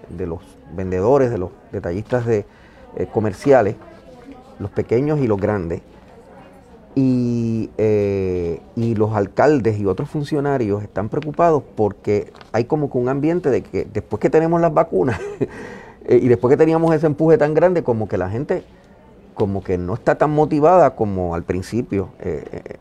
de, 0.09 0.27
los 0.27 0.41
vendedores, 0.75 1.31
de 1.31 1.37
los 1.37 1.51
detallistas 1.71 2.25
de, 2.25 2.47
eh, 2.97 3.07
comerciales, 3.13 3.77
los 4.59 4.71
pequeños 4.71 5.21
y 5.21 5.27
los 5.27 5.39
grandes, 5.39 5.83
y, 6.95 7.71
eh, 7.79 8.61
y, 8.77 8.95
los 8.95 9.13
alcaldes 9.13 9.79
y 9.79 9.87
otros 9.87 10.11
funcionarios 10.11 10.83
están 10.83 11.09
preocupados 11.09 11.63
porque 11.75 12.33
hay 12.53 12.65
como 12.65 12.91
que 12.91 12.99
un 12.99 13.09
ambiente 13.09 13.51
de 13.51 13.63
que 13.63 13.87
después 13.91 14.21
que 14.21 14.29
tenemos 14.29 14.61
las 14.61 14.75
vacunas 14.75 15.19
y 16.09 16.29
después 16.29 16.51
que 16.51 16.57
teníamos 16.57 16.95
ese 16.95 17.07
empuje 17.07 17.39
tan 17.39 17.55
grande, 17.55 17.83
como 17.83 18.09
que 18.09 18.19
la 18.19 18.29
gente 18.29 18.65
como 19.35 19.65
que 19.65 19.79
no 19.79 19.95
está 19.95 20.17
tan 20.17 20.31
motivada 20.31 20.95
como 20.95 21.35
al 21.35 21.43
principio 21.43 22.11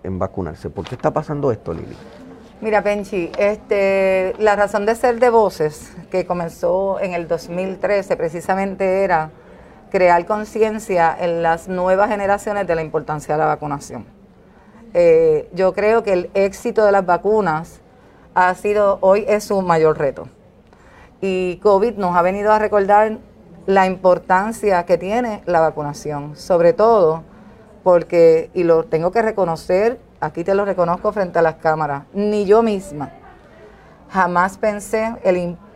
en 0.03 0.20
vacunarse. 0.20 0.70
¿Por 0.70 0.86
qué 0.86 0.96
está 0.96 1.12
pasando 1.13 1.50
esto, 1.50 1.74
Lili? 1.74 1.96
Mira, 2.62 2.84
Penchi, 2.84 3.32
este, 3.39 4.36
la 4.38 4.56
razón 4.56 4.86
de 4.86 4.94
ser 4.94 5.20
de 5.20 5.32
Voces, 5.32 5.94
que 6.12 6.27
comenzó 6.27 7.00
en 7.00 7.13
el 7.13 7.27
2013, 7.27 8.15
precisamente 8.15 9.03
era 9.03 9.32
crear 9.91 10.25
conciencia 10.25 11.15
en 11.19 11.43
las 11.43 11.67
nuevas 11.67 12.10
generaciones 12.10 12.65
de 12.65 12.75
la 12.75 12.81
importancia 12.81 13.36
de 13.36 13.39
la 13.39 13.45
vacunación. 13.45 14.05
Eh, 14.93 15.50
yo 15.53 15.74
creo 15.74 16.03
que 16.03 16.13
el 16.13 16.31
éxito 16.33 16.86
de 16.86 16.91
las 16.91 17.05
vacunas 17.05 17.81
ha 18.33 18.53
sido, 18.55 18.98
hoy 19.01 19.25
es 19.27 19.43
su 19.43 19.62
mayor 19.62 20.00
reto. 20.00 20.27
Y 21.21 21.57
COVID 21.57 21.98
nos 21.98 22.15
ha 22.15 22.21
venido 22.21 22.51
a 22.51 22.60
recordar 22.60 23.19
la 23.67 23.86
importancia 23.86 24.83
que 24.86 24.98
tiene 24.98 25.43
la 25.45 25.60
vacunación, 25.60 26.36
sobre 26.36 26.74
todo 26.74 27.24
porque, 27.83 28.50
y 28.53 28.63
lo 28.63 28.86
tengo 28.86 29.12
que 29.12 29.21
reconocer, 29.21 30.00
aquí 30.19 30.43
te 30.43 30.55
lo 30.55 30.65
reconozco 30.65 31.12
frente 31.12 31.39
a 31.39 31.41
las 31.41 31.55
cámaras, 31.55 32.03
ni 32.13 32.45
yo 32.45 32.63
misma 32.63 33.12
jamás 34.12 34.57
pensé 34.57 35.15
el 35.24 35.38
impacto 35.38 35.71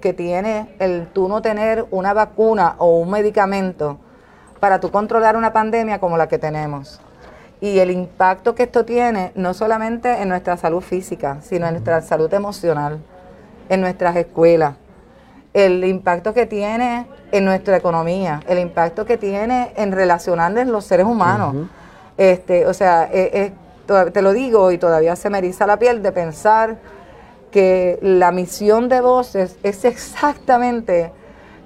que 0.00 0.12
tiene 0.12 0.74
el 0.78 1.06
tú 1.06 1.28
no 1.28 1.40
tener 1.40 1.86
una 1.90 2.12
vacuna 2.12 2.74
o 2.76 2.98
un 2.98 3.10
medicamento 3.10 3.98
para 4.60 4.80
tú 4.80 4.90
controlar 4.90 5.34
una 5.36 5.52
pandemia 5.52 5.98
como 5.98 6.18
la 6.18 6.28
que 6.28 6.38
tenemos. 6.38 7.00
Y 7.60 7.78
el 7.78 7.90
impacto 7.90 8.54
que 8.54 8.64
esto 8.64 8.84
tiene 8.84 9.32
no 9.34 9.54
solamente 9.54 10.20
en 10.20 10.28
nuestra 10.28 10.58
salud 10.58 10.82
física, 10.82 11.38
sino 11.40 11.66
en 11.66 11.72
nuestra 11.72 12.02
salud 12.02 12.32
emocional, 12.34 12.98
en 13.70 13.80
nuestras 13.80 14.14
escuelas, 14.16 14.74
el 15.54 15.84
impacto 15.84 16.34
que 16.34 16.44
tiene 16.44 17.06
en 17.32 17.44
nuestra 17.44 17.78
economía, 17.78 18.40
el 18.46 18.58
impacto 18.58 19.06
que 19.06 19.16
tiene 19.16 19.72
en 19.76 19.92
relacionarnos 19.92 20.66
los 20.66 20.84
seres 20.84 21.06
humanos. 21.06 21.68
Este, 22.18 22.66
o 22.66 22.74
sea, 22.74 23.08
eh, 23.10 23.30
eh, 23.32 24.10
te 24.12 24.22
lo 24.22 24.32
digo 24.32 24.70
y 24.70 24.78
todavía 24.78 25.16
se 25.16 25.30
me 25.30 25.38
eriza 25.38 25.66
la 25.66 25.78
piel 25.78 26.02
de 26.02 26.12
pensar 26.12 26.76
que 27.50 27.98
la 28.02 28.32
misión 28.32 28.88
de 28.88 29.00
voces 29.00 29.56
es 29.62 29.84
exactamente 29.84 31.12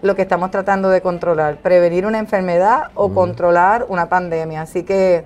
lo 0.03 0.15
que 0.15 0.23
estamos 0.23 0.51
tratando 0.51 0.91
de 0.91 1.01
controlar, 1.01 1.57
prevenir 1.63 2.05
una 2.05 2.19
enfermedad 2.19 2.91
o 2.95 3.13
controlar 3.15 3.87
una 3.89 4.09
pandemia. 4.09 4.63
Así 4.63 4.83
que... 4.83 5.25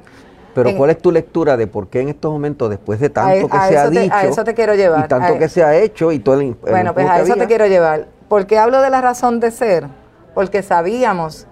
Pero 0.55 0.77
¿cuál 0.77 0.91
es 0.91 0.99
tu 0.99 1.13
lectura 1.13 1.57
de 1.57 1.67
por 1.67 1.89
qué 1.89 2.01
en 2.01 2.09
estos 2.09 2.33
momentos, 2.33 2.71
después 2.71 2.99
de 3.01 3.11
tanto 3.11 3.47
e, 3.47 3.49
que 3.49 3.59
se 3.69 3.79
ha 3.79 3.91
dicho... 3.91 4.15
A 4.15 4.25
eso 4.25 4.45
te 4.45 4.55
quiero 4.55 4.75
llevar. 4.75 5.05
Y 5.05 5.09
tanto 5.09 5.39
que 5.39 5.49
se 5.49 5.63
ha 5.63 5.77
hecho 5.77 6.13
y 6.13 6.21
todo 6.21 6.41
el... 6.41 6.55
bueno, 6.55 6.95
pues 6.95 7.09
a 7.09 7.21
eso 7.21 7.35
te 7.35 7.47
quiero 7.47 7.67
llevar. 7.67 8.07
¿Por 8.29 8.47
qué 8.47 8.59
hablo 8.59 8.81
de 8.81 8.91
la 8.91 9.01
razón 9.01 9.41
de 9.41 9.51
ser? 9.51 9.89
Porque 10.35 10.63
sabíamos 10.63 11.47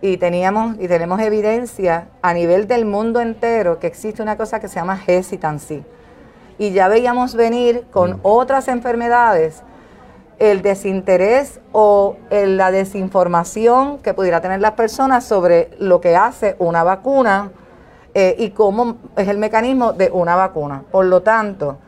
y 0.00 0.16
teníamos 0.16 0.76
y 0.78 0.88
tenemos 0.88 1.20
evidencia 1.20 2.08
a 2.22 2.34
nivel 2.34 2.66
del 2.66 2.84
mundo 2.84 3.20
entero 3.20 3.78
que 3.78 3.86
existe 3.86 4.22
una 4.22 4.36
cosa 4.36 4.60
que 4.60 4.68
se 4.68 4.76
llama 4.76 5.00
hesitancy. 5.06 5.82
Y 6.58 6.72
ya 6.72 6.88
veíamos 6.88 7.34
venir 7.34 7.84
con 7.90 8.12
mm. 8.12 8.20
otras 8.22 8.68
enfermedades 8.68 9.62
el 10.38 10.62
desinterés 10.62 11.60
o 11.72 12.16
la 12.30 12.70
desinformación 12.70 13.98
que 13.98 14.14
pudiera 14.14 14.40
tener 14.40 14.60
las 14.60 14.72
personas 14.72 15.24
sobre 15.24 15.70
lo 15.78 16.00
que 16.00 16.16
hace 16.16 16.56
una 16.58 16.82
vacuna 16.82 17.52
eh, 18.14 18.34
y 18.38 18.50
cómo 18.50 18.96
es 19.16 19.28
el 19.28 19.38
mecanismo 19.38 19.92
de 19.92 20.10
una 20.12 20.36
vacuna. 20.36 20.82
Por 20.90 21.06
lo 21.06 21.22
tanto, 21.22 21.78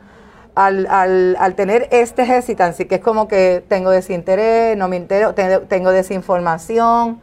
al, 0.54 0.86
al, 0.88 1.36
al 1.38 1.54
tener 1.54 1.88
este 1.90 2.22
hesitancy, 2.22 2.86
que 2.86 2.96
es 2.96 3.00
como 3.00 3.28
que 3.28 3.64
tengo 3.68 3.90
desinterés, 3.90 4.76
no 4.76 4.88
me 4.88 4.96
entero, 4.96 5.34
tengo 5.34 5.90
desinformación, 5.90 7.20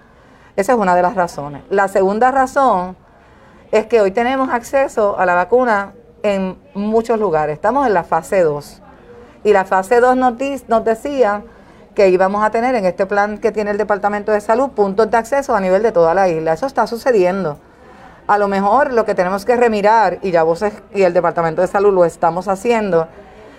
esa 0.55 0.73
es 0.73 0.77
una 0.77 0.95
de 0.95 1.01
las 1.01 1.15
razones. 1.15 1.63
La 1.69 1.87
segunda 1.87 2.31
razón 2.31 2.95
es 3.71 3.87
que 3.87 4.01
hoy 4.01 4.11
tenemos 4.11 4.49
acceso 4.49 5.17
a 5.17 5.25
la 5.25 5.33
vacuna 5.33 5.93
en 6.23 6.57
muchos 6.73 7.19
lugares. 7.19 7.53
Estamos 7.53 7.85
en 7.85 7.93
la 7.93 8.03
fase 8.03 8.41
2. 8.41 8.81
Y 9.43 9.53
la 9.53 9.65
fase 9.65 9.99
2 9.99 10.15
nos, 10.15 10.33
nos 10.67 10.85
decía 10.85 11.43
que 11.93 12.09
íbamos 12.09 12.43
a 12.43 12.49
tener 12.49 12.73
en 12.75 12.85
este 12.85 13.05
plan 13.05 13.37
que 13.37 13.51
tiene 13.51 13.71
el 13.71 13.77
Departamento 13.77 14.31
de 14.31 14.41
Salud 14.41 14.69
puntos 14.69 15.11
de 15.11 15.17
acceso 15.17 15.55
a 15.55 15.59
nivel 15.59 15.83
de 15.83 15.91
toda 15.91 16.13
la 16.13 16.27
isla. 16.29 16.53
Eso 16.53 16.65
está 16.65 16.87
sucediendo. 16.87 17.59
A 18.25 18.37
lo 18.37 18.47
mejor 18.47 18.93
lo 18.93 19.05
que 19.05 19.13
tenemos 19.13 19.45
que 19.45 19.55
remirar, 19.55 20.17
y 20.21 20.31
ya 20.31 20.43
vos 20.43 20.63
y 20.93 21.03
el 21.03 21.13
Departamento 21.13 21.61
de 21.61 21.67
Salud 21.67 21.93
lo 21.93 22.05
estamos 22.05 22.47
haciendo, 22.47 23.07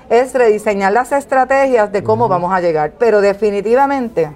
es 0.09 0.35
rediseñar 0.35 0.93
las 0.93 1.13
estrategias 1.13 1.93
de 1.93 2.03
cómo 2.03 2.29
vamos 2.29 2.53
a 2.53 2.61
llegar. 2.61 2.95
Pero 2.99 3.21
definitivamente 3.21 4.31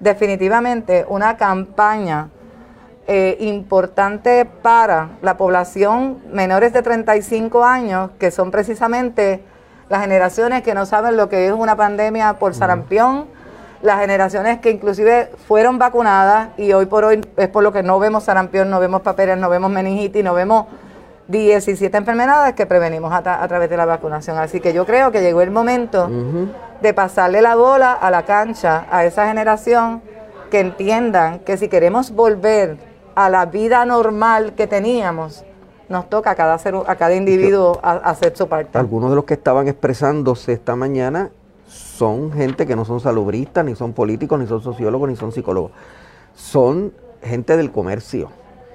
definitivamente 0.00 1.04
una 1.08 1.36
campaña 1.36 2.28
eh, 3.06 3.36
importante 3.40 4.46
para 4.46 5.10
la 5.20 5.36
población 5.36 6.18
menores 6.32 6.72
de 6.72 6.82
35 6.82 7.64
años, 7.64 8.10
que 8.18 8.30
son 8.30 8.50
precisamente 8.50 9.42
las 9.90 10.00
generaciones 10.00 10.62
que 10.62 10.72
no 10.74 10.86
saben 10.86 11.16
lo 11.16 11.28
que 11.28 11.46
es 11.46 11.52
una 11.52 11.76
pandemia 11.76 12.34
por 12.38 12.54
sarampión, 12.54 13.26
las 13.82 14.00
generaciones 14.00 14.60
que 14.60 14.70
inclusive 14.70 15.30
fueron 15.46 15.78
vacunadas 15.78 16.48
y 16.56 16.72
hoy 16.72 16.86
por 16.86 17.04
hoy 17.04 17.20
es 17.36 17.48
por 17.48 17.62
lo 17.62 17.72
que 17.72 17.82
no 17.82 17.98
vemos 17.98 18.24
sarampión, 18.24 18.70
no 18.70 18.80
vemos 18.80 19.02
papeles, 19.02 19.36
no 19.36 19.50
vemos 19.50 19.70
meningitis, 19.70 20.24
no 20.24 20.32
vemos 20.32 20.64
17 21.28 21.94
enfermedades 21.96 22.54
que 22.54 22.64
prevenimos 22.64 23.12
a, 23.12 23.46
través 23.46 23.68
de 23.68 23.76
la 23.76 23.84
vacunación. 23.84 24.38
Así 24.38 24.60
que 24.60 24.72
yo 24.72 24.86
creo 24.86 25.12
que 25.12 25.20
llegó 25.20 25.42
el 25.42 25.50
momento 25.50 26.10
de 26.80 26.94
pasarle 26.94 27.42
la 27.42 27.54
bola 27.54 27.92
a 27.92 28.10
la 28.10 28.22
cancha 28.22 28.86
a 28.90 29.04
esa 29.04 29.26
generación 29.28 30.00
que 30.50 30.60
entiendan 30.60 31.40
que 31.40 31.56
si 31.56 31.68
queremos 31.68 32.10
volver 32.12 32.93
a 33.14 33.30
la 33.30 33.46
vida 33.46 33.84
normal 33.84 34.54
que 34.54 34.66
teníamos, 34.66 35.44
nos 35.88 36.08
toca 36.08 36.30
a 36.30 36.34
cada, 36.34 36.58
ser, 36.58 36.74
a 36.74 36.96
cada 36.96 37.14
individuo 37.14 37.78
hacer 37.82 38.36
su 38.36 38.48
parte. 38.48 38.78
Algunos 38.78 39.10
de 39.10 39.16
los 39.16 39.24
que 39.24 39.34
estaban 39.34 39.68
expresándose 39.68 40.52
esta 40.52 40.76
mañana 40.76 41.30
son 41.68 42.32
gente 42.32 42.66
que 42.66 42.76
no 42.76 42.84
son 42.84 43.00
salubristas, 43.00 43.64
ni 43.64 43.74
son 43.74 43.92
políticos, 43.92 44.38
ni 44.38 44.46
son 44.46 44.62
sociólogos, 44.62 45.08
ni 45.08 45.16
son 45.16 45.32
psicólogos. 45.32 45.72
Son 46.34 46.92
gente 47.22 47.56
del 47.56 47.70
comercio 47.70 48.30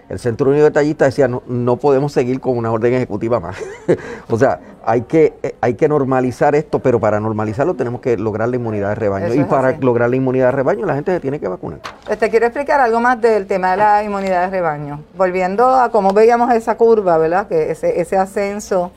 el 0.10 0.18
Centro 0.18 0.50
Unido 0.50 0.66
de 0.66 0.72
Tallistas 0.72 1.10
decía, 1.10 1.28
no, 1.28 1.44
no 1.48 1.78
podemos 1.78 2.12
seguir 2.12 2.40
con 2.42 2.58
una 2.58 2.72
orden 2.72 2.96
ejecutiva 2.96 3.40
más. 3.40 3.58
o 4.30 4.38
sea, 4.38 4.60
hay 4.84 5.02
que, 5.02 5.34
eh, 5.44 5.56
hay 5.62 5.76
que 5.76 5.88
normalizar 5.88 6.56
esto, 6.56 6.80
pero 6.80 7.00
para 7.00 7.20
normalizarlo 7.20 7.76
tenemos 7.76 8.02
que 8.02 8.18
lograr 8.18 8.50
la 8.50 8.56
inmunidad 8.56 8.90
de 8.90 8.96
rebaño. 8.96 9.34
y 9.36 9.44
para 9.44 9.78
lograr 9.78 10.10
la 10.10 10.16
inmunidad 10.16 10.48
de 10.48 10.52
rebaño 10.54 10.86
la 10.86 10.96
gente 10.96 11.14
se 11.14 11.20
tiene 11.20 11.40
que 11.40 11.48
vacunar. 11.48 11.80
Te 12.18 12.30
quiero 12.30 12.48
explicar 12.48 12.82
algo 12.82 13.00
más 13.00 13.22
del 13.22 13.46
tema 13.46 13.72
de 13.72 13.78
la 13.78 14.04
inmunidad 14.04 14.46
de 14.46 14.50
rebaño. 14.50 15.04
Volviendo 15.16 15.76
a 15.76 15.90
cómo 15.90 16.12
veíamos 16.12 16.52
esa 16.54 16.76
curva, 16.76 17.20
¿verdad? 17.20 17.48
Que 17.48 17.70
ese, 17.70 18.02
ese 18.02 18.18
ascenso 18.18 18.92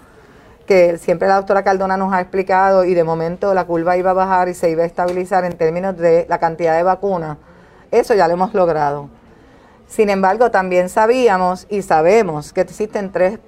que 0.67 0.97
siempre 0.97 1.29
la 1.29 1.37
doctora 1.37 1.63
Cardona 1.63 1.99
nos 1.99 2.15
ha 2.15 2.23
explicado 2.23 2.85
y 2.85 2.95
de 2.95 3.05
momento 3.05 3.53
la 3.53 3.67
curva 3.67 3.99
iba 3.99 4.13
a 4.13 4.15
bajar 4.15 4.49
y 4.49 4.55
se 4.55 4.71
iba 4.71 4.85
a 4.85 4.87
estabilizar 4.87 5.45
en 5.45 5.59
términos 5.59 5.95
de 5.99 6.25
la 6.31 6.39
cantidad 6.39 6.75
de 6.75 6.85
vacunas. 6.85 7.37
Eso 7.91 8.15
ya 8.15 8.27
lo 8.29 8.35
hemos 8.35 8.55
logrado. 8.55 9.11
Sin 9.93 10.09
embargo, 10.09 10.51
también 10.51 10.89
sabíamos 10.89 11.67
y 11.69 11.83
sabemos 11.83 12.55
que 12.55 12.63
existen 12.63 13.13
tres, 13.13 13.39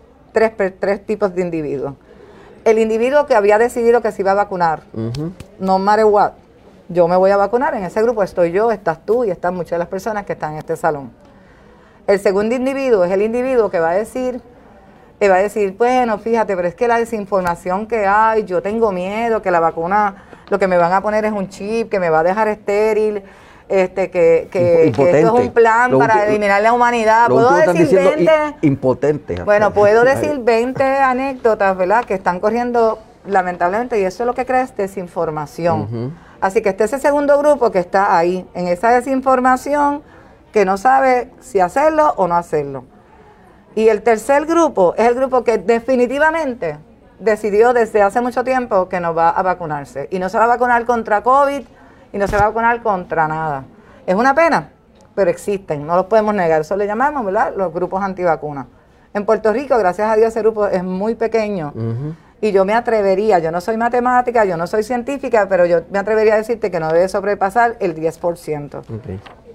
tipos 1.07 1.35
de 1.35 1.41
individuos. 1.41 1.95
El 2.67 2.79
individuo 2.79 3.25
que 3.25 3.35
había 3.35 3.57
decidido 3.57 4.03
que 4.03 4.13
se 4.13 4.21
iba 4.21 4.33
a 4.33 4.35
vacunar, 4.35 4.83
no 5.59 5.79
matter 5.79 6.05
what, 6.05 6.33
yo 6.91 7.09
me 7.09 7.17
voy 7.17 7.31
a 7.31 7.39
vacunar, 7.39 7.75
en 7.75 7.85
ese 7.85 8.03
grupo 8.03 8.23
estoy 8.23 8.53
yo, 8.53 8.71
estás 8.71 9.07
tú 9.07 9.25
y 9.25 9.31
están 9.31 9.55
muchas 9.55 9.71
de 9.71 9.79
las 9.79 9.89
personas 9.89 10.27
que 10.27 10.35
están 10.35 10.53
en 10.53 10.59
este 10.59 10.77
salón. 10.77 11.13
El 12.07 12.21
segundo 12.21 12.55
individuo 12.55 13.05
es 13.05 13.13
el 13.13 13.23
individuo 13.23 13.71
que 13.71 13.81
va 13.81 13.93
a 13.93 13.95
decir, 13.95 14.43
que 15.19 15.31
va 15.31 15.37
a 15.37 15.43
decir, 15.43 15.75
bueno, 15.79 16.19
fíjate, 16.19 16.55
pero 16.57 16.69
es 16.69 16.75
que 16.75 16.87
la 16.87 16.99
desinformación 16.99 17.87
que 17.87 18.05
hay, 18.05 18.45
yo 18.45 18.61
tengo 18.61 18.93
miedo 18.93 19.41
que 19.41 19.51
la 19.51 19.61
vacuna, 19.61 20.25
lo 20.51 20.59
que 20.59 20.69
me 20.69 20.77
van 20.77 20.93
a 20.93 21.01
poner 21.01 21.25
es 21.25 21.33
un 21.33 21.49
chip 21.49 21.89
que 21.89 21.99
me 21.99 22.11
va 22.11 22.21
a 22.21 22.23
dejar 22.23 22.49
estéril, 22.49 23.23
este 23.68 24.11
que, 24.11 24.49
que, 24.50 24.88
esto 24.88 25.06
es 25.06 25.25
un 25.25 25.50
plan 25.50 25.99
para 25.99 26.26
eliminar 26.26 26.62
la 26.62 26.73
humanidad. 26.73 27.28
Puedo 27.28 27.54
decir 27.54 27.94
20 27.94 28.30
impotente. 28.62 29.42
Bueno, 29.42 29.73
puedo 29.73 30.04
decir 30.04 30.38
20 30.38 30.83
anécdotas, 30.83 31.76
¿verdad? 31.76 32.04
Que 32.04 32.14
están 32.14 32.40
corriendo 32.40 32.99
lamentablemente 33.26 33.99
y 33.99 34.04
eso 34.04 34.23
es 34.23 34.26
lo 34.26 34.35
que 34.35 34.44
crea 34.44 34.62
es 34.62 34.76
desinformación. 34.76 36.14
Así 36.40 36.61
que 36.61 36.71
este 36.71 36.85
es 36.85 36.92
el 36.92 37.00
segundo 37.00 37.38
grupo 37.38 37.71
que 37.71 37.78
está 37.78 38.16
ahí, 38.16 38.47
en 38.54 38.68
esa 38.68 38.90
desinformación 38.90 40.02
que 40.52 40.64
no 40.64 40.76
sabe 40.76 41.30
si 41.40 41.61
hacerlo 41.61 42.12
o 42.16 42.28
no 42.28 42.37
hacerlo. 42.37 42.85
Y 43.75 43.88
el 43.88 44.02
tercer 44.02 44.47
grupo 44.47 44.94
es 44.97 45.09
el 45.09 45.14
grupo 45.14 45.42
que 45.42 45.59
definitivamente 45.59 46.78
decidió 47.18 47.73
desde 47.73 48.02
hace 48.02 48.21
mucho 48.21 48.44
tiempo 48.44 48.88
que 48.88 49.00
no 49.00 49.14
va 49.14 49.30
a 49.30 49.42
vacunarse. 49.42 50.09
Y 50.11 50.18
no 50.18 50.28
se 50.28 50.38
va 50.38 50.44
a 50.44 50.49
vacunar 50.49 50.85
contra 50.85 51.23
COVID 51.23 51.62
y 52.14 52.18
no 52.18 52.28
se 52.28 52.37
va 52.37 52.44
a 52.44 52.49
vacunar 52.49 52.80
contra 52.80 53.26
nada. 53.26 53.64
Es 54.06 54.14
una 54.14 54.35
pena, 54.35 54.71
pero 55.16 55.30
existen, 55.30 55.85
no 55.85 55.97
los 55.97 56.06
podemos 56.06 56.33
negar. 56.33 56.61
Eso 56.61 56.76
le 56.76 56.87
llamamos, 56.87 57.25
¿verdad? 57.25 57.52
Los 57.56 57.75
grupos 57.75 58.02
antivacunas. 58.02 58.66
En 59.12 59.26
Puerto 59.26 59.52
Rico, 59.52 59.76
gracias 59.76 60.09
a 60.09 60.14
Dios, 60.14 60.28
ese 60.28 60.40
grupo 60.40 60.68
es 60.68 60.85
muy 60.85 61.16
pequeño. 61.16 61.75
Y 62.40 62.52
yo 62.52 62.64
me 62.64 62.73
atrevería, 62.73 63.40
yo 63.40 63.50
no 63.50 63.61
soy 63.61 63.76
matemática, 63.76 64.44
yo 64.44 64.56
no 64.56 64.68
soy 64.68 64.85
científica, 64.85 65.49
pero 65.49 65.66
yo 65.66 65.80
me 65.90 65.99
atrevería 65.99 66.35
a 66.35 66.37
decirte 66.37 66.71
que 66.71 66.78
no 66.78 66.92
debe 66.92 67.09
sobrepasar 67.09 67.76
el 67.80 67.97
10%, 67.97 68.83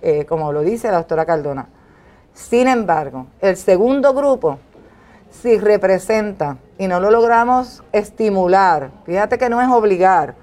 eh, 0.02 0.26
como 0.26 0.52
lo 0.52 0.62
dice 0.62 0.92
la 0.92 0.98
doctora 0.98 1.26
Cardona. 1.26 1.68
Sin 2.34 2.68
embargo, 2.68 3.28
el 3.40 3.56
segundo 3.56 4.14
grupo, 4.14 4.60
si 5.30 5.60
representa 5.60 6.58
y 6.78 6.88
no 6.88 7.00
lo 7.00 7.10
logramos 7.10 7.84
estimular, 7.94 8.92
fíjate 9.06 9.38
que 9.38 9.50
no 9.50 9.62
es 9.62 9.70
obligar, 9.70 10.36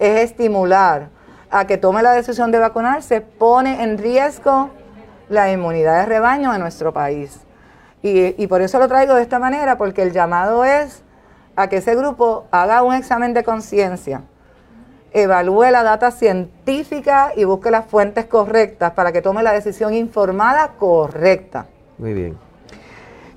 es 0.00 0.20
estimular 0.22 1.19
a 1.50 1.66
que 1.66 1.76
tome 1.76 2.02
la 2.02 2.12
decisión 2.12 2.50
de 2.50 2.58
vacunarse, 2.58 3.20
pone 3.20 3.82
en 3.82 3.98
riesgo 3.98 4.70
la 5.28 5.50
inmunidad 5.52 6.00
de 6.00 6.06
rebaño 6.06 6.54
en 6.54 6.60
nuestro 6.60 6.92
país. 6.92 7.40
Y, 8.02 8.42
y 8.42 8.46
por 8.46 8.62
eso 8.62 8.78
lo 8.78 8.88
traigo 8.88 9.14
de 9.14 9.22
esta 9.22 9.38
manera, 9.38 9.76
porque 9.76 10.02
el 10.02 10.12
llamado 10.12 10.64
es 10.64 11.02
a 11.56 11.68
que 11.68 11.78
ese 11.78 11.94
grupo 11.94 12.46
haga 12.50 12.82
un 12.82 12.94
examen 12.94 13.34
de 13.34 13.44
conciencia, 13.44 14.22
evalúe 15.12 15.70
la 15.70 15.82
data 15.82 16.10
científica 16.10 17.32
y 17.36 17.44
busque 17.44 17.70
las 17.70 17.86
fuentes 17.86 18.26
correctas 18.26 18.92
para 18.92 19.12
que 19.12 19.22
tome 19.22 19.42
la 19.42 19.52
decisión 19.52 19.94
informada 19.94 20.72
correcta. 20.78 21.66
Muy 21.98 22.14
bien. 22.14 22.38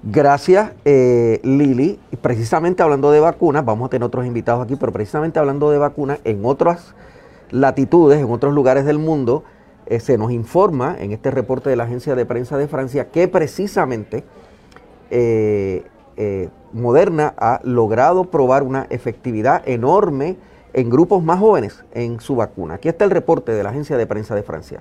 Gracias, 0.04 0.72
eh, 0.84 1.40
Lili. 1.44 2.00
Precisamente 2.22 2.84
hablando 2.84 3.12
de 3.12 3.20
vacunas, 3.20 3.64
vamos 3.64 3.88
a 3.88 3.90
tener 3.90 4.06
otros 4.06 4.26
invitados 4.26 4.64
aquí, 4.64 4.76
pero 4.76 4.92
precisamente 4.92 5.40
hablando 5.40 5.72
de 5.72 5.78
vacunas, 5.78 6.20
en 6.24 6.46
otras 6.46 6.94
latitudes, 7.54 8.20
en 8.20 8.30
otros 8.30 8.54
lugares 8.54 8.84
del 8.84 8.98
mundo, 8.98 9.44
eh, 9.86 10.00
se 10.00 10.18
nos 10.18 10.32
informa 10.32 10.96
en 11.00 11.12
este 11.12 11.30
reporte 11.30 11.70
de 11.70 11.76
la 11.76 11.84
Agencia 11.84 12.16
de 12.16 12.26
Prensa 12.26 12.58
de 12.58 12.68
Francia 12.68 13.10
que 13.10 13.28
precisamente 13.28 14.24
eh, 15.12 15.84
eh, 16.18 16.50
Moderna 16.72 17.34
ha 17.38 17.60
logrado 17.64 18.26
probar 18.26 18.64
una 18.64 18.88
efectividad 18.90 19.62
enorme 19.68 20.38
en 20.74 20.90
grupos 20.90 21.24
más 21.24 21.40
jóvenes 21.40 21.84
en 21.94 22.20
su 22.20 22.36
vacuna. 22.36 22.76
Aquí 22.76 22.90
está 22.90 23.06
el 23.06 23.12
reporte 23.12 23.52
de 23.52 23.62
la 23.62 23.70
Agencia 23.70 23.98
de 23.98 24.08
Prensa 24.08 24.34
de 24.34 24.42
Francia. 24.42 24.80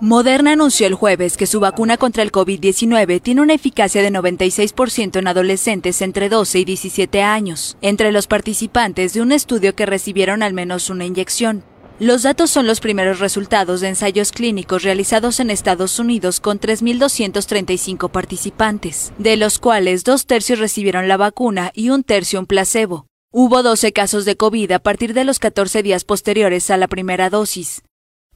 Moderna 0.00 0.52
anunció 0.52 0.86
el 0.86 0.94
jueves 0.94 1.36
que 1.36 1.48
su 1.48 1.58
vacuna 1.58 1.96
contra 1.96 2.22
el 2.22 2.30
COVID-19 2.30 3.20
tiene 3.20 3.40
una 3.40 3.54
eficacia 3.54 4.00
de 4.00 4.12
96% 4.12 5.18
en 5.18 5.26
adolescentes 5.26 6.02
entre 6.02 6.28
12 6.28 6.60
y 6.60 6.64
17 6.64 7.20
años, 7.22 7.76
entre 7.82 8.12
los 8.12 8.28
participantes 8.28 9.12
de 9.12 9.22
un 9.22 9.32
estudio 9.32 9.74
que 9.74 9.86
recibieron 9.86 10.44
al 10.44 10.54
menos 10.54 10.88
una 10.88 11.04
inyección. 11.04 11.64
Los 11.98 12.22
datos 12.22 12.48
son 12.48 12.68
los 12.68 12.78
primeros 12.78 13.18
resultados 13.18 13.80
de 13.80 13.88
ensayos 13.88 14.30
clínicos 14.30 14.84
realizados 14.84 15.40
en 15.40 15.50
Estados 15.50 15.98
Unidos 15.98 16.38
con 16.38 16.60
3.235 16.60 18.08
participantes, 18.08 19.12
de 19.18 19.36
los 19.36 19.58
cuales 19.58 20.04
dos 20.04 20.26
tercios 20.26 20.60
recibieron 20.60 21.08
la 21.08 21.16
vacuna 21.16 21.72
y 21.74 21.90
un 21.90 22.04
tercio 22.04 22.38
un 22.38 22.46
placebo. 22.46 23.06
Hubo 23.32 23.64
12 23.64 23.92
casos 23.92 24.24
de 24.24 24.36
COVID 24.36 24.70
a 24.70 24.78
partir 24.78 25.12
de 25.12 25.24
los 25.24 25.40
14 25.40 25.82
días 25.82 26.04
posteriores 26.04 26.70
a 26.70 26.76
la 26.76 26.86
primera 26.86 27.30
dosis. 27.30 27.82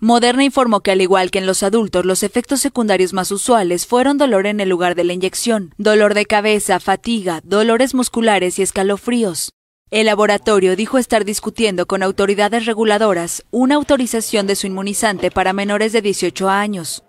Moderna 0.05 0.43
informó 0.43 0.81
que 0.81 0.91
al 0.91 1.01
igual 1.01 1.31
que 1.31 1.39
en 1.39 1.47
los 1.47 1.63
adultos, 1.63 2.05
los 2.05 2.25
efectos 2.25 2.59
secundarios 2.59 3.13
más 3.13 3.31
usuales 3.31 3.87
fueron 3.87 4.19
dolor 4.19 4.49
en 4.49 4.59
el 4.59 4.69
lugar 4.69 4.97
de 4.97 5.05
la 5.05 5.13
inyección, 5.13 5.73
dolor 5.79 6.15
de 6.15 6.27
cabeza, 6.27 6.81
fatiga, 6.81 7.41
dolores 7.45 7.95
musculares 7.95 8.59
y 8.59 8.63
escalofríos. 8.63 9.53
El 9.93 10.07
laboratorio 10.07 10.75
dijo 10.75 10.99
estar 10.99 11.25
discutiendo 11.25 11.87
con 11.87 12.03
autoridades 12.03 12.67
reguladoras 12.67 13.45
una 13.53 13.77
autorización 13.77 14.49
de 14.49 14.57
su 14.57 14.67
inmunizante 14.67 15.31
para 15.31 15.53
menores 15.53 15.93
de 15.93 16.03
18 16.03 16.49
años. 16.49 17.05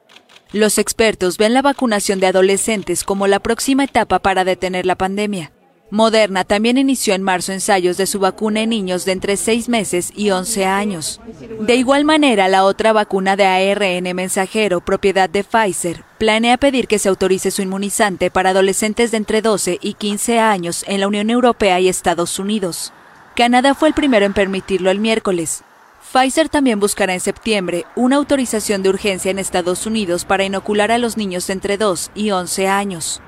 Los 0.51 0.77
expertos 0.77 1.39
ven 1.39 1.55
la 1.55 1.63
vacunación 1.63 2.19
de 2.19 2.27
adolescentes 2.27 3.03
como 3.03 3.25
la 3.25 3.39
próxima 3.39 3.85
etapa 3.85 4.19
para 4.19 4.43
detener 4.43 4.85
la 4.85 4.99
pandemia. 4.99 5.51
Moderna 5.93 6.43
también 6.43 6.79
inició 6.79 7.13
en 7.13 7.21
marzo 7.21 7.51
ensayos 7.51 7.97
de 7.97 8.07
su 8.07 8.17
vacuna 8.19 8.61
en 8.61 8.71
niños 8.71 9.05
de 9.05 9.11
entre 9.11 9.37
6 9.37 9.69
meses 9.69 10.11
y 10.15 10.31
11 10.31 10.65
años. 10.65 11.21
De 11.59 11.75
igual 11.75 12.03
manera, 12.03 12.47
la 12.47 12.63
otra 12.63 12.93
vacuna 12.93 13.35
de 13.35 13.45
ARN 13.45 14.15
mensajero, 14.15 14.81
propiedad 14.81 15.29
de 15.29 15.43
Pfizer, 15.43 16.03
planea 16.17 16.57
pedir 16.57 16.87
que 16.87 16.97
se 16.97 17.09
autorice 17.09 17.51
su 17.51 17.61
inmunizante 17.61 18.31
para 18.31 18.49
adolescentes 18.49 19.11
de 19.11 19.17
entre 19.17 19.43
12 19.43 19.77
y 19.83 19.93
15 19.93 20.39
años 20.39 20.83
en 20.87 20.99
la 20.99 21.07
Unión 21.07 21.29
Europea 21.29 21.79
y 21.79 21.89
Estados 21.89 22.39
Unidos. 22.39 22.91
Canadá 23.35 23.75
fue 23.75 23.89
el 23.89 23.93
primero 23.93 24.25
en 24.25 24.33
permitirlo 24.33 24.89
el 24.89 24.97
miércoles. 24.97 25.63
Pfizer 26.11 26.49
también 26.49 26.79
buscará 26.79 27.13
en 27.13 27.19
septiembre 27.19 27.85
una 27.95 28.15
autorización 28.15 28.81
de 28.81 28.89
urgencia 28.89 29.29
en 29.29 29.37
Estados 29.37 29.85
Unidos 29.85 30.25
para 30.25 30.43
inocular 30.43 30.91
a 30.91 30.97
los 30.97 31.17
niños 31.17 31.45
de 31.45 31.53
entre 31.53 31.77
2 31.77 32.09
y 32.15 32.31
11 32.31 32.67
años. 32.67 33.21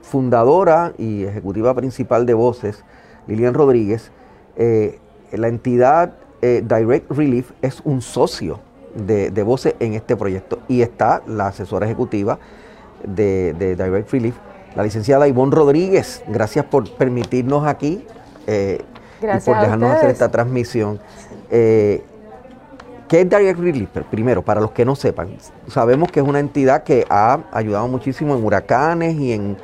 Fundadora 0.00 0.94
y 0.96 1.24
ejecutiva 1.24 1.74
principal 1.74 2.24
de 2.24 2.32
Voces, 2.32 2.84
Lilian 3.26 3.52
Rodríguez, 3.52 4.10
eh, 4.56 4.98
la 5.32 5.48
entidad 5.48 6.14
eh, 6.40 6.64
Direct 6.66 7.10
Relief 7.10 7.50
es 7.60 7.82
un 7.84 8.00
socio 8.00 8.60
de, 8.94 9.30
Voces 9.42 9.74
en 9.78 9.92
este 9.92 10.16
proyecto 10.16 10.60
y 10.68 10.80
está 10.80 11.20
la 11.26 11.48
asesora 11.48 11.84
ejecutiva 11.84 12.38
de, 13.04 13.52
Direct 13.58 14.10
Relief, 14.10 14.36
la 14.74 14.84
licenciada 14.84 15.28
Ivonne 15.28 15.54
Rodríguez. 15.54 16.22
Gracias 16.26 16.64
por 16.64 16.90
permitirnos 16.96 17.66
aquí 17.66 18.06
eh, 18.46 18.80
y 19.20 19.40
por 19.44 19.60
dejarnos 19.60 19.90
hacer 19.90 20.08
esta 20.08 20.30
transmisión. 20.30 20.98
¿Qué 23.10 23.22
es 23.22 23.28
Direct 23.28 23.58
Relief? 23.58 23.90
Primero, 24.08 24.40
para 24.42 24.60
los 24.60 24.70
que 24.70 24.84
no 24.84 24.94
sepan, 24.94 25.36
sabemos 25.66 26.12
que 26.12 26.20
es 26.20 26.28
una 26.28 26.38
entidad 26.38 26.84
que 26.84 27.04
ha 27.10 27.40
ayudado 27.50 27.88
muchísimo 27.88 28.36
en 28.36 28.44
huracanes 28.44 29.18
y 29.18 29.32
en, 29.32 29.56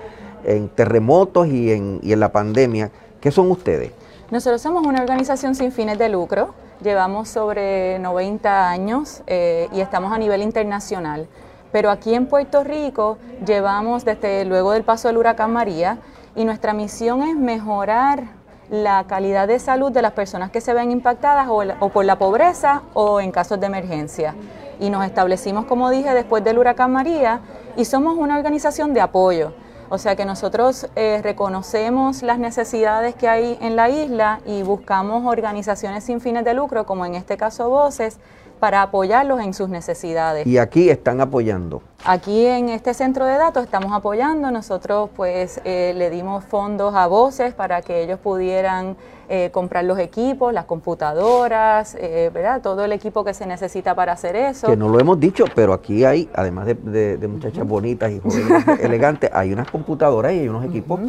terremotos 0.75 1.47
y 1.47 1.71
en, 1.71 2.01
la 2.19 2.33
pandemia. 2.33 2.91
¿Qué 3.21 3.31
son 3.31 3.49
ustedes? 3.53 3.93
Nosotros 4.33 4.61
somos 4.61 4.85
una 4.85 5.01
organización 5.01 5.55
sin 5.55 5.71
fines 5.71 5.97
de 5.97 6.09
lucro, 6.09 6.55
llevamos 6.83 7.29
sobre 7.29 8.01
90 8.01 8.69
años 8.69 9.23
eh, 9.29 9.69
y 9.73 9.81
estamos 9.81 10.13
a 10.13 10.19
nivel 10.19 10.43
internacional. 10.43 11.29
Pero 11.71 11.91
aquí 11.91 12.15
en 12.15 12.27
Puerto 12.27 12.65
Rico 12.65 13.17
llevamos 13.47 14.05
desde 14.05 14.45
luego 14.45 14.73
del 14.73 14.83
paso 14.83 15.07
del 15.07 15.19
huracán 15.19 15.53
María 15.53 15.99
y 16.35 16.45
nuestra 16.45 16.73
misión 16.73 17.23
es 17.23 17.37
mejorar 17.37 18.25
la 18.71 19.05
calidad 19.07 19.49
de 19.49 19.59
salud 19.59 19.93
de 19.93 20.03
las 20.03 20.13
personas 20.13 20.51
que 20.51 20.61
se 20.61 20.75
ven 20.75 20.91
impactadas 20.91 21.49
o, 21.49 21.89
por 21.89 22.05
la 22.05 22.19
pobreza 22.19 22.83
o 22.95 23.21
en 23.21 23.31
casos 23.31 23.61
de 23.61 23.67
emergencia. 23.67 24.35
Y 24.81 24.91
nos 24.91 25.05
establecimos, 25.05 25.65
como 25.67 25.91
dije, 25.91 26.13
después 26.13 26.45
del 26.45 26.59
huracán 26.59 26.93
María 26.93 27.41
y 27.77 27.85
somos 27.85 28.17
una 28.17 28.37
organización 28.37 28.93
de 28.95 29.01
apoyo. 29.01 29.53
O 29.89 29.99
sea 29.99 30.17
que 30.17 30.25
nosotros 30.25 30.89
eh, 30.97 31.21
reconocemos 31.23 32.23
las 32.23 32.39
necesidades 32.39 33.15
que 33.15 33.29
hay 33.29 33.57
en 33.61 33.77
la 33.77 33.89
isla 33.89 34.41
y 34.45 34.63
buscamos 34.63 35.25
organizaciones 35.25 36.03
sin 36.03 36.21
fines 36.21 36.45
de 36.45 36.55
lucro, 36.55 36.85
como 36.87 37.07
en 37.07 37.15
este 37.15 37.37
caso 37.37 37.71
Voces, 37.71 38.19
para 38.57 38.83
apoyarlos 38.83 39.41
en 39.41 39.55
sus 39.55 39.69
necesidades. 39.69 40.47
Y 40.47 40.59
aquí 40.59 40.91
están 40.91 41.21
apoyando. 41.21 41.83
Aquí 42.05 42.47
en 42.47 42.69
este 42.69 42.95
centro 42.95 43.25
de 43.25 43.37
datos 43.37 43.65
estamos 43.65 43.93
apoyando, 43.93 44.51
nosotros 44.51 45.11
pues 45.17 45.61
eh, 45.65 45.93
le 45.97 46.11
dimos 46.11 46.45
fondos 46.45 46.95
a 46.95 47.07
voces 47.07 47.55
para 47.55 47.83
que 47.83 48.03
ellos 48.03 48.19
pudieran 48.21 48.97
eh, 49.29 49.51
comprar 49.53 49.85
los 49.85 49.99
equipos, 49.99 50.53
las 50.53 50.67
computadoras, 50.67 51.97
eh, 51.99 52.31
¿verdad? 52.33 52.63
Todo 52.63 52.85
el 52.85 52.93
equipo 52.93 53.25
que 53.25 53.35
se 53.35 53.45
necesita 53.45 53.95
para 53.95 54.13
hacer 54.13 54.37
eso. 54.37 54.69
Que 54.69 54.77
no 54.77 54.89
lo 54.89 55.01
hemos 55.01 55.19
dicho, 55.19 55.47
pero 55.53 55.73
aquí 55.73 56.05
hay, 56.05 56.29
además 56.33 56.67
de, 56.67 57.19
muchachas 57.29 57.67
bonitas 57.67 58.13
y 58.13 58.21
jóvenes 58.21 58.65
elegantes, 58.81 59.31
hay 59.33 59.53
unas 59.53 59.69
computadoras 59.69 60.33
y 60.33 60.41
hay 60.41 60.49
unos 60.49 60.65
equipos 60.65 61.01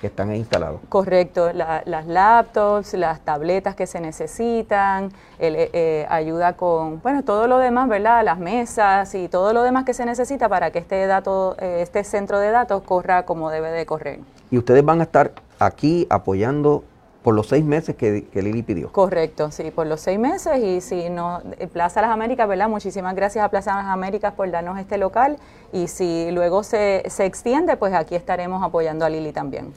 que 0.00 0.06
están 0.06 0.34
instalados. 0.34 0.80
Correcto, 0.88 1.52
las 1.52 2.06
laptops, 2.06 2.94
las 2.94 3.20
tabletas 3.20 3.74
que 3.74 3.86
se 3.86 4.00
necesitan, 4.00 5.12
eh, 5.38 5.70
eh, 5.72 6.06
ayuda 6.08 6.54
con, 6.54 7.00
bueno, 7.02 7.22
todo 7.22 7.46
lo 7.46 7.58
demás, 7.58 7.88
¿verdad? 7.88 8.24
Las 8.24 8.38
mesas 8.38 9.14
y 9.14 9.28
todo 9.28 9.52
lo 9.52 9.62
demás 9.62 9.84
que 9.84 9.94
se 9.94 10.04
necesita 10.04 10.48
para 10.48 10.70
que 10.70 10.78
este 10.78 11.06
dato, 11.06 11.56
eh, 11.58 11.78
este 11.82 12.04
centro 12.04 12.38
de 12.38 12.50
datos 12.50 12.82
corra 12.82 13.24
como 13.24 13.50
debe 13.50 13.70
de 13.70 13.86
correr. 13.86 14.20
Y 14.50 14.58
ustedes 14.58 14.84
van 14.84 15.00
a 15.00 15.04
estar 15.04 15.32
aquí 15.58 16.06
apoyando 16.10 16.84
por 17.22 17.34
los 17.34 17.48
seis 17.48 17.64
meses 17.64 17.96
que, 17.96 18.24
que, 18.24 18.42
Lili 18.42 18.62
pidió. 18.62 18.90
Correcto, 18.92 19.50
sí, 19.50 19.70
por 19.70 19.86
los 19.86 20.00
seis 20.00 20.18
meses 20.18 20.58
y 20.58 20.80
si 20.80 21.10
no, 21.10 21.42
Plaza 21.72 22.00
Las 22.00 22.10
Américas, 22.10 22.48
¿verdad? 22.48 22.68
Muchísimas 22.68 23.14
gracias 23.14 23.44
a 23.44 23.48
Plaza 23.48 23.76
Las 23.76 23.86
Américas 23.86 24.32
por 24.32 24.50
darnos 24.50 24.78
este 24.78 24.96
local 24.96 25.36
y 25.72 25.88
si 25.88 26.30
luego 26.30 26.62
se, 26.62 27.02
se 27.08 27.26
extiende, 27.26 27.76
pues 27.76 27.92
aquí 27.92 28.14
estaremos 28.14 28.62
apoyando 28.62 29.04
a 29.04 29.10
Lili 29.10 29.32
también. 29.32 29.72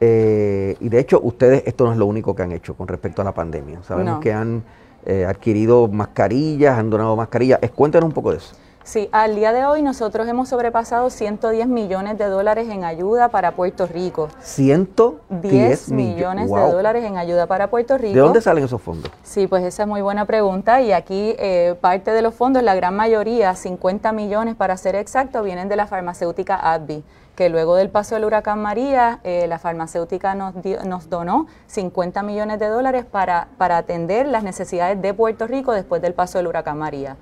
Eh, 0.00 0.76
y 0.80 0.88
de 0.88 0.98
hecho, 0.98 1.20
ustedes, 1.22 1.62
esto 1.66 1.84
no 1.84 1.92
es 1.92 1.98
lo 1.98 2.06
único 2.06 2.34
que 2.34 2.42
han 2.42 2.52
hecho 2.52 2.74
con 2.74 2.88
respecto 2.88 3.20
a 3.20 3.24
la 3.24 3.32
pandemia. 3.32 3.82
Sabemos 3.82 4.20
que 4.20 4.32
han 4.32 4.64
eh, 5.04 5.26
adquirido 5.26 5.88
mascarillas, 5.88 6.78
han 6.78 6.88
donado 6.88 7.14
mascarillas. 7.16 7.60
Cuéntanos 7.74 8.08
un 8.08 8.14
poco 8.14 8.32
de 8.32 8.38
eso. 8.38 8.54
Sí, 8.82 9.08
al 9.12 9.36
día 9.36 9.52
de 9.52 9.66
hoy 9.66 9.82
nosotros 9.82 10.26
hemos 10.26 10.48
sobrepasado 10.48 11.10
110 11.10 11.68
millones 11.68 12.16
de 12.18 12.24
dólares 12.26 12.68
en 12.68 12.82
ayuda 12.82 13.28
para 13.28 13.52
Puerto 13.52 13.86
Rico. 13.86 14.28
110 14.40 15.90
millones 15.90 16.50
de 16.50 16.60
dólares 16.60 17.04
en 17.04 17.18
ayuda 17.18 17.46
para 17.46 17.68
Puerto 17.68 17.98
Rico. 17.98 18.14
¿De 18.14 18.20
dónde 18.20 18.40
salen 18.40 18.64
esos 18.64 18.80
fondos? 18.80 19.12
Sí, 19.22 19.46
pues 19.46 19.64
esa 19.64 19.82
es 19.82 19.88
muy 19.88 20.00
buena 20.00 20.24
pregunta 20.24 20.80
y 20.80 20.92
aquí 20.92 21.34
eh, 21.38 21.76
parte 21.80 22.10
de 22.10 22.22
los 22.22 22.34
fondos, 22.34 22.62
la 22.62 22.74
gran 22.74 22.96
mayoría, 22.96 23.54
50 23.54 24.12
millones 24.12 24.56
para 24.56 24.76
ser 24.76 24.94
exacto, 24.96 25.42
vienen 25.42 25.68
de 25.68 25.76
la 25.76 25.86
farmacéutica 25.86 26.56
AbbVie 26.56 27.02
que 27.34 27.48
luego 27.48 27.76
del 27.76 27.90
paso 27.90 28.14
del 28.14 28.24
huracán 28.24 28.60
María, 28.60 29.20
eh, 29.24 29.46
la 29.46 29.58
farmacéutica 29.58 30.34
nos, 30.34 30.54
nos 30.84 31.08
donó 31.08 31.46
50 31.66 32.22
millones 32.22 32.58
de 32.58 32.66
dólares 32.66 33.04
para, 33.04 33.48
para 33.56 33.78
atender 33.78 34.26
las 34.26 34.42
necesidades 34.42 35.00
de 35.00 35.14
Puerto 35.14 35.46
Rico 35.46 35.72
después 35.72 36.02
del 36.02 36.14
paso 36.14 36.38
del 36.38 36.48
huracán 36.48 36.78
María. 36.78 37.16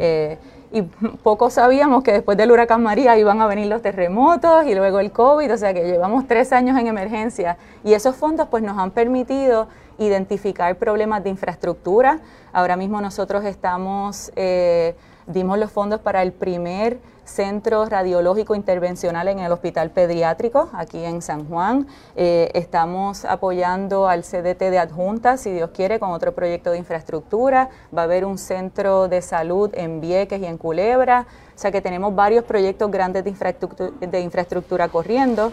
Eh, 0.00 0.38
y 0.72 0.82
poco 0.82 1.50
sabíamos 1.50 2.04
que 2.04 2.12
después 2.12 2.36
del 2.36 2.52
huracán 2.52 2.82
María 2.82 3.16
iban 3.18 3.40
a 3.40 3.46
venir 3.46 3.66
los 3.66 3.82
terremotos 3.82 4.66
y 4.66 4.74
luego 4.74 5.00
el 5.00 5.10
COVID, 5.10 5.52
o 5.52 5.56
sea 5.56 5.74
que 5.74 5.84
llevamos 5.84 6.28
tres 6.28 6.52
años 6.52 6.78
en 6.78 6.86
emergencia 6.86 7.56
y 7.82 7.94
esos 7.94 8.14
fondos 8.14 8.46
pues 8.48 8.62
nos 8.62 8.78
han 8.78 8.92
permitido 8.92 9.68
identificar 9.98 10.76
problemas 10.76 11.24
de 11.24 11.30
infraestructura. 11.30 12.20
Ahora 12.52 12.76
mismo 12.76 13.00
nosotros 13.00 13.44
estamos, 13.44 14.32
eh, 14.36 14.94
dimos 15.26 15.58
los 15.58 15.72
fondos 15.72 16.00
para 16.00 16.22
el 16.22 16.32
primer 16.32 16.98
centro 17.30 17.86
radiológico 17.86 18.54
intervencional 18.54 19.28
en 19.28 19.38
el 19.38 19.52
Hospital 19.52 19.90
Pediátrico, 19.90 20.68
aquí 20.72 21.04
en 21.04 21.22
San 21.22 21.48
Juan. 21.48 21.86
Eh, 22.16 22.50
estamos 22.54 23.24
apoyando 23.24 24.08
al 24.08 24.24
CDT 24.24 24.70
de 24.70 24.78
Adjunta, 24.78 25.36
si 25.36 25.52
Dios 25.52 25.70
quiere, 25.70 26.00
con 26.00 26.10
otro 26.10 26.34
proyecto 26.34 26.72
de 26.72 26.78
infraestructura. 26.78 27.70
Va 27.96 28.02
a 28.02 28.04
haber 28.04 28.24
un 28.24 28.36
centro 28.36 29.08
de 29.08 29.22
salud 29.22 29.70
en 29.74 30.00
Vieques 30.00 30.40
y 30.40 30.46
en 30.46 30.58
Culebra. 30.58 31.26
O 31.54 31.58
sea 31.58 31.70
que 31.70 31.80
tenemos 31.80 32.14
varios 32.14 32.44
proyectos 32.44 32.90
grandes 32.90 33.24
de 33.24 34.20
infraestructura, 34.20 34.88
corriendo. 34.88 35.52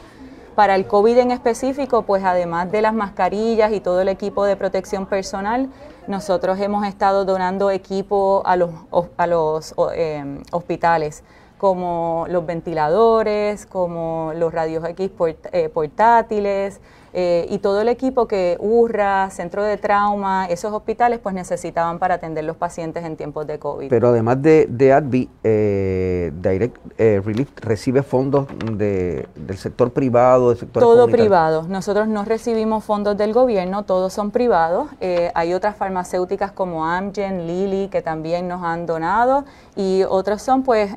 Para 0.55 0.73
el 0.73 0.87
COVID 0.87 1.19
en 1.19 1.29
específico, 1.29 2.01
pues 2.01 2.23
además 2.23 2.71
de 2.71 2.81
las 2.81 2.93
mascarillas 2.93 3.71
y 3.71 3.79
todo 3.79 4.01
el 4.01 4.07
equipo 4.07 4.43
de 4.45 4.55
protección 4.55 5.05
personal, 5.05 5.69
nosotros 6.07 6.59
hemos 6.59 6.87
estado 6.87 7.25
donando 7.25 7.69
equipo 7.69 8.41
a 8.43 8.55
los, 8.55 8.71
a 9.17 9.27
los 9.27 9.75
eh, 9.93 10.41
hospitales 10.51 11.23
como 11.57 12.25
los 12.29 12.45
ventiladores, 12.45 13.65
como 13.65 14.31
los 14.35 14.53
radios 14.53 14.87
X 14.89 15.11
eh, 15.51 15.69
portátiles 15.69 16.79
eh, 17.19 17.47
y 17.49 17.57
todo 17.57 17.81
el 17.81 17.89
equipo 17.89 18.27
que 18.27 18.57
URRA, 18.59 19.31
Centro 19.31 19.63
de 19.63 19.77
Trauma, 19.77 20.45
esos 20.45 20.71
hospitales 20.71 21.17
pues 21.17 21.33
necesitaban 21.33 21.97
para 21.97 22.13
atender 22.13 22.43
los 22.43 22.57
pacientes 22.57 23.03
en 23.03 23.17
tiempos 23.17 23.47
de 23.47 23.57
COVID. 23.57 23.89
Pero 23.89 24.09
además 24.09 24.39
de, 24.39 24.67
de 24.69 24.93
ADVI, 24.93 25.27
eh, 25.43 26.31
Direct 26.35 26.77
Relief 26.99 27.49
recibe 27.55 28.03
fondos 28.03 28.45
de, 28.71 29.27
del 29.33 29.57
sector 29.57 29.91
privado, 29.93 30.49
del 30.49 30.59
sector 30.59 30.83
Todo 30.83 31.07
privado. 31.07 31.63
Nosotros 31.67 32.07
no 32.07 32.23
recibimos 32.23 32.83
fondos 32.83 33.17
del 33.17 33.33
gobierno, 33.33 33.81
todos 33.81 34.13
son 34.13 34.29
privados. 34.29 34.87
hay 35.33 35.55
otras 35.55 35.75
farmacéuticas 35.75 36.51
como 36.51 36.85
Amgen, 36.85 37.47
Lilly, 37.47 37.87
que 37.87 38.03
también 38.03 38.47
nos 38.47 38.63
han 38.63 38.85
donado 38.85 39.43
y 39.75 40.03
otras 40.07 40.43
son 40.43 40.61
pues 40.61 40.91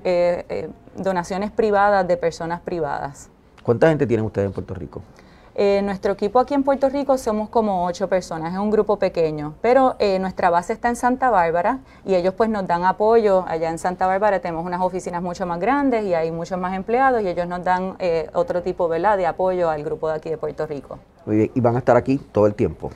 donaciones 0.97 1.51
privadas 1.51 2.07
de 2.07 2.19
personas 2.19 2.61
privadas. 2.61 3.31
¿Cuánta 3.63 3.89
gente 3.89 4.07
tienen 4.07 4.27
ustedes 4.27 4.49
en 4.49 4.53
Puerto 4.53 4.75
Rico? 4.75 5.01
Eh, 5.63 5.83
nuestro 5.83 6.15
equipo 6.15 6.39
aquí 6.39 6.55
en 6.55 6.63
Puerto 6.63 6.89
Rico 6.89 7.19
somos 7.19 7.51
como 7.51 7.85
ocho 7.85 8.09
personas, 8.09 8.55
es 8.55 8.59
un 8.59 8.71
grupo 8.71 8.99
pequeño, 8.99 9.57
pero 9.61 9.95
eh, 9.99 10.19
nuestra 10.19 10.49
base 10.49 10.73
está 10.73 10.89
en 10.89 10.97
Santa 10.97 11.29
Bárbara 11.29 11.81
y 12.07 12.15
ellos 12.15 12.33
pues 12.33 12.49
nos 12.49 12.67
dan 12.67 12.85
apoyo. 12.85 13.45
Allá 13.47 13.69
en 13.69 13.77
Santa 13.77 14.07
Bárbara 14.07 14.41
tenemos 14.41 14.65
unas 14.65 14.81
oficinas 14.81 15.21
mucho 15.21 15.45
más 15.45 15.61
grandes 15.61 16.07
y 16.07 16.15
hay 16.15 16.31
muchos 16.31 16.59
más 16.59 16.75
empleados 16.75 17.21
y 17.21 17.29
ellos 17.29 17.47
nos 17.47 17.63
dan 17.63 17.97
eh, 17.99 18.31
otro 18.33 18.63
tipo 18.63 18.89
de 18.89 19.27
apoyo 19.27 19.69
al 19.69 19.85
grupo 19.85 20.09
de 20.09 20.15
aquí 20.15 20.31
de 20.31 20.39
Puerto 20.39 20.67
Rico. 20.67 20.99
¿Y 21.27 21.61
van 21.61 21.77
a 21.77 21.81
estar 21.81 21.95
aquí 21.95 22.17
todo 22.33 22.47
el 22.47 22.55
tiempo? 22.55 22.91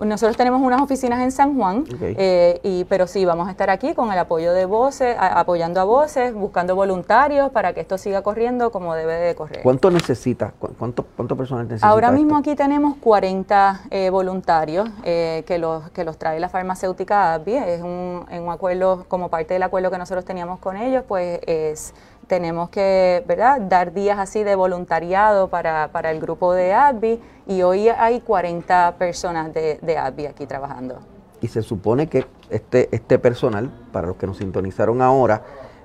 Nosotros 0.00 0.36
tenemos 0.36 0.60
unas 0.62 0.80
oficinas 0.80 1.20
en 1.20 1.32
San 1.32 1.56
Juan, 1.56 1.84
eh, 2.00 2.60
y, 2.62 2.84
pero 2.84 3.06
sí, 3.06 3.24
vamos 3.24 3.48
a 3.48 3.50
estar 3.50 3.70
aquí 3.70 3.94
con 3.94 4.12
el 4.12 4.18
apoyo 4.18 4.52
de 4.52 4.66
Voces, 4.66 5.16
apoyando 5.18 5.80
a 5.80 5.84
Voces, 5.84 6.34
buscando 6.34 6.74
voluntarios 6.74 7.50
para 7.50 7.72
que 7.72 7.80
esto 7.80 7.98
siga 7.98 8.22
corriendo 8.22 8.70
como 8.70 8.94
debe 8.94 9.14
de 9.14 9.34
correr. 9.34 9.62
¿Cuánto 9.62 9.90
necesita? 9.90 10.52
¿Cuánto, 10.58 11.06
cuánto 11.16 11.36
personal 11.36 11.66
necesita? 11.66 11.88
Ahora 11.88 12.10
mismo 12.10 12.36
aquí 12.36 12.54
tenemos 12.54 12.96
40 12.98 13.82
eh, 13.90 14.10
voluntarios 14.10 14.88
eh, 15.04 15.44
que, 15.46 15.58
los, 15.58 15.90
que 15.90 16.04
los 16.04 16.18
trae 16.18 16.40
la 16.40 16.48
farmacéutica 16.48 17.34
AbbVie. 17.34 17.74
Es 17.74 17.82
un, 17.82 18.24
un 18.30 18.50
acuerdo, 18.50 19.04
como 19.08 19.28
parte 19.28 19.54
del 19.54 19.62
acuerdo 19.62 19.90
que 19.90 19.98
nosotros 19.98 20.24
teníamos 20.24 20.58
con 20.58 20.76
ellos, 20.76 21.04
pues 21.06 21.40
es 21.46 21.94
tenemos 22.26 22.70
que 22.70 23.24
¿verdad? 23.26 23.60
dar 23.60 23.92
días 23.92 24.18
así 24.18 24.42
de 24.42 24.54
voluntariado 24.54 25.48
para, 25.48 25.88
para 25.88 26.10
el 26.10 26.20
grupo 26.20 26.52
de 26.52 26.72
ADVI 26.72 27.20
y 27.46 27.62
hoy 27.62 27.88
hay 27.88 28.20
40 28.20 28.96
personas 28.98 29.52
de, 29.54 29.78
de 29.82 30.28
aquí 30.28 30.46
trabajando. 30.46 30.98
Y 31.40 31.48
se 31.48 31.62
supone 31.62 32.08
que 32.08 32.26
este, 32.50 32.88
este 32.94 33.18
personal, 33.18 33.70
para 33.92 34.08
los 34.08 34.16
que 34.16 34.26
nos 34.26 34.38
sintonizaron 34.38 35.02
ahora, 35.02 35.42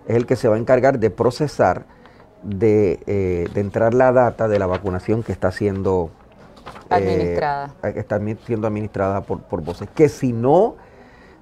es 0.07 0.15
el 0.15 0.25
que 0.25 0.35
se 0.35 0.47
va 0.47 0.55
a 0.55 0.59
encargar 0.59 0.99
de 0.99 1.09
procesar, 1.09 1.85
de, 2.41 2.99
eh, 3.05 3.47
de 3.53 3.61
entrar 3.61 3.93
la 3.93 4.11
data 4.11 4.47
de 4.47 4.57
la 4.57 4.65
vacunación 4.65 5.23
que 5.23 5.31
está 5.31 5.51
siendo 5.51 6.09
eh, 6.89 6.95
administrada. 6.95 7.73
que 7.81 7.99
está 7.99 8.19
siendo 8.45 8.67
administrada 8.67 9.21
por, 9.21 9.41
por 9.41 9.61
voces. 9.61 9.89
Que 9.93 10.09
si 10.09 10.33
no 10.33 10.75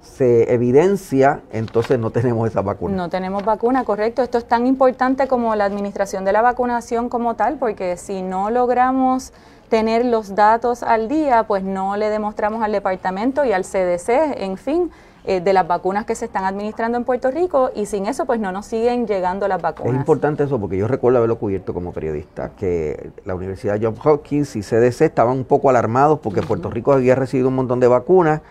se 0.01 0.53
evidencia, 0.53 1.41
entonces 1.51 1.99
no 1.99 2.09
tenemos 2.09 2.49
esa 2.49 2.62
vacuna. 2.62 2.95
No 2.95 3.09
tenemos 3.09 3.43
vacuna, 3.43 3.83
correcto. 3.83 4.21
Esto 4.21 4.38
es 4.38 4.45
tan 4.45 4.67
importante 4.67 5.27
como 5.27 5.55
la 5.55 5.65
administración 5.65 6.25
de 6.25 6.31
la 6.31 6.41
vacunación 6.41 7.09
como 7.09 7.35
tal, 7.35 7.57
porque 7.57 7.97
si 7.97 8.21
no 8.21 8.49
logramos 8.49 9.33
tener 9.69 10.05
los 10.05 10.35
datos 10.35 10.83
al 10.83 11.07
día, 11.07 11.43
pues 11.43 11.63
no 11.63 11.95
le 11.95 12.09
demostramos 12.09 12.63
al 12.63 12.71
departamento 12.71 13.45
y 13.45 13.51
al 13.51 13.63
CDC, 13.63 14.09
en 14.38 14.57
fin, 14.57 14.91
eh, 15.25 15.41
de 15.41 15.53
las 15.53 15.67
vacunas 15.67 16.05
que 16.05 16.15
se 16.15 16.25
están 16.25 16.45
administrando 16.45 16.97
en 16.97 17.03
Puerto 17.03 17.29
Rico 17.29 17.71
y 17.75 17.85
sin 17.85 18.07
eso 18.07 18.25
pues 18.25 18.39
no 18.39 18.51
nos 18.51 18.65
siguen 18.65 19.05
llegando 19.05 19.47
las 19.47 19.62
vacunas. 19.62 19.93
Es 19.93 19.99
importante 19.99 20.43
eso 20.43 20.59
porque 20.59 20.77
yo 20.77 20.88
recuerdo 20.88 21.17
haberlo 21.17 21.38
cubierto 21.38 21.73
como 21.73 21.91
periodista, 21.91 22.51
que 22.57 23.12
la 23.25 23.35
Universidad 23.35 23.77
Johns 23.81 23.99
Hopkins 24.03 24.55
y 24.55 24.62
CDC 24.62 25.01
estaban 25.01 25.38
un 25.38 25.43
poco 25.43 25.69
alarmados 25.69 26.19
porque 26.19 26.41
Puerto 26.41 26.69
Rico 26.69 26.93
había 26.93 27.15
recibido 27.15 27.49
un 27.49 27.55
montón 27.55 27.79
de 27.79 27.88
vacunas 27.88 28.41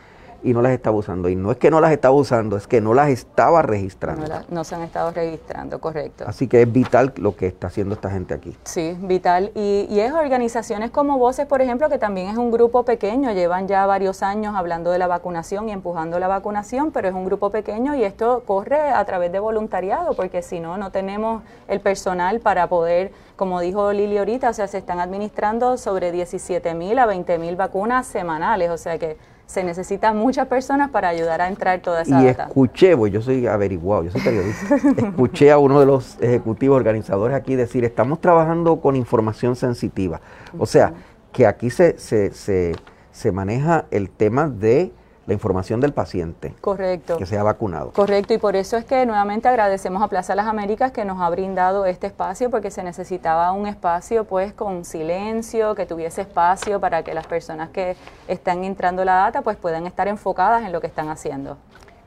y 0.43 0.53
no 0.53 0.63
las 0.63 0.73
estaba 0.73 0.97
usando. 0.97 1.29
Y 1.29 1.37
no 1.37 1.51
es 1.51 1.59
que 1.59 1.71
no 1.71 1.81
las 1.81 1.93
estaba 1.93 2.15
usando, 2.15 2.57
es 2.57 2.67
que 2.67 2.81
no 2.81 2.95
las 2.95 3.09
estaba 3.09 3.63
registrando. 3.63 4.27
No, 4.49 4.65
se 4.65 4.75
han 4.75 4.83
estado 4.83 5.11
registrando, 5.11 5.81
correcto. 5.81 6.25
Así 6.27 6.49
que 6.49 6.63
es 6.63 6.73
vital 6.73 7.13
lo 7.17 7.37
que 7.37 7.47
está 7.47 7.67
haciendo 7.67 7.95
esta 7.95 8.11
gente 8.11 8.35
aquí. 8.35 8.57
Sí, 8.65 8.97
vital. 9.01 9.51
Y, 9.55 9.87
y 9.91 10.01
es 10.01 10.13
organizaciones 10.13 10.91
como 10.91 11.19
Voces, 11.19 11.47
por 11.47 11.63
ejemplo, 11.63 11.89
que 11.89 11.99
también 11.99 12.29
es 12.29 12.37
un 12.37 12.51
grupo 12.51 12.85
pequeño, 12.85 13.33
llevan 13.33 13.69
ya 13.69 13.87
varios 13.87 14.23
años 14.23 14.55
hablando 14.55 14.91
de 14.91 14.99
la 14.99 15.07
vacunación 15.07 15.69
y 15.69 15.73
empujando 15.73 16.19
la 16.19 16.29
vacunación, 16.29 16.93
pero 16.93 17.09
es 17.09 17.15
un 17.15 17.25
grupo 17.25 17.51
pequeño 17.51 17.95
y 17.95 18.05
esto 18.05 18.43
corre 18.47 18.91
a 18.91 19.05
través 19.05 19.33
de 19.33 19.41
voluntariado, 19.41 20.15
porque 20.15 20.43
si 20.43 20.61
no, 20.61 20.77
no 20.77 20.91
tenemos 20.91 21.43
el 21.67 21.81
personal 21.81 22.41
para 22.41 22.69
poder, 22.69 23.13
como 23.37 23.61
dijo 23.61 23.93
Lili 23.93 24.19
ahorita, 24.19 24.51
o 24.51 24.53
sea, 24.53 24.69
se 24.69 24.79
están 24.79 25.01
administrando 25.01 25.77
sobre 25.77 26.13
17 26.13 26.75
mil 26.75 26.99
a 26.99 27.07
20 27.07 27.39
mil 27.39 27.57
vacunas 27.57 28.07
semanales, 28.07 28.71
o 28.71 28.79
sea 28.79 28.99
que 28.99 29.17
se 29.49 29.65
necesitan 29.65 30.15
muchas 30.15 30.47
personas 30.47 30.91
para 30.91 31.09
ayudar 31.09 31.41
a 31.41 31.49
entrar 31.49 31.81
toda 31.81 32.03
esa 32.03 32.23
y 32.23 32.27
escuché, 32.27 32.95
pues 32.95 33.11
yo 33.11 33.23
soy 33.23 33.47
averiguado, 33.47 34.05
yo 34.05 34.11
soy 34.11 34.21
periodista, 34.21 34.77
escuché 35.09 35.51
a 35.51 35.57
uno 35.57 35.81
de 35.81 35.87
los 35.87 36.19
ejecutivos 36.21 36.77
organizadores 36.77 37.35
aquí 37.35 37.57
decir, 37.57 37.83
estamos 37.83 38.21
trabajando 38.21 38.83
con 38.83 38.95
información 38.95 39.57
sensitiva. 39.57 40.21
O 40.59 40.67
sea, 40.67 40.93
que 41.33 41.47
aquí 41.47 41.71
se, 41.71 41.99
se, 41.99 42.31
se, 42.35 42.75
se 43.11 43.33
maneja 43.33 43.87
el 43.91 44.11
tema 44.11 44.51
de 44.51 44.93
la 45.29 45.35
información 45.35 45.79
del 45.79 45.93
paciente. 45.93 46.55
Correcto. 46.63 47.19
Que 47.19 47.27
sea 47.27 47.43
vacunado. 47.43 47.93
Correcto, 47.93 48.33
y 48.33 48.39
por 48.39 48.57
eso 48.57 48.79
es 48.79 48.87
que 48.87 49.05
nuevamente 49.05 49.47
agradecemos 49.47 50.03
a 50.03 50.09
Plaza 50.09 50.35
Las 50.35 50.47
Américas 50.47 50.91
que 50.91 51.05
nos 51.05 51.21
ha 51.21 51.29
brindado 51.29 51.85
este 51.85 52.07
espacio, 52.07 52.51
porque 52.51 52.71
se 52.71 52.83
necesitaba 52.83 53.53
un 53.53 53.67
espacio 53.67 54.25
pues 54.25 54.55
con 54.55 54.87
silencio, 54.87 55.75
que 55.75 55.85
tuviese 55.85 56.23
espacio 56.23 56.81
para 56.81 57.03
que 57.03 57.13
las 57.13 57.27
personas 57.27 57.69
que 57.69 57.95
están 58.27 58.65
entrando 58.65 59.05
la 59.05 59.17
data 59.17 59.43
pues 59.43 59.59
puedan 59.59 59.87
estar 59.87 60.09
enfocadas 60.09 60.65
en 60.65 60.73
lo 60.73 60.81
que 60.81 60.87
están 60.87 61.11
haciendo. 61.11 61.59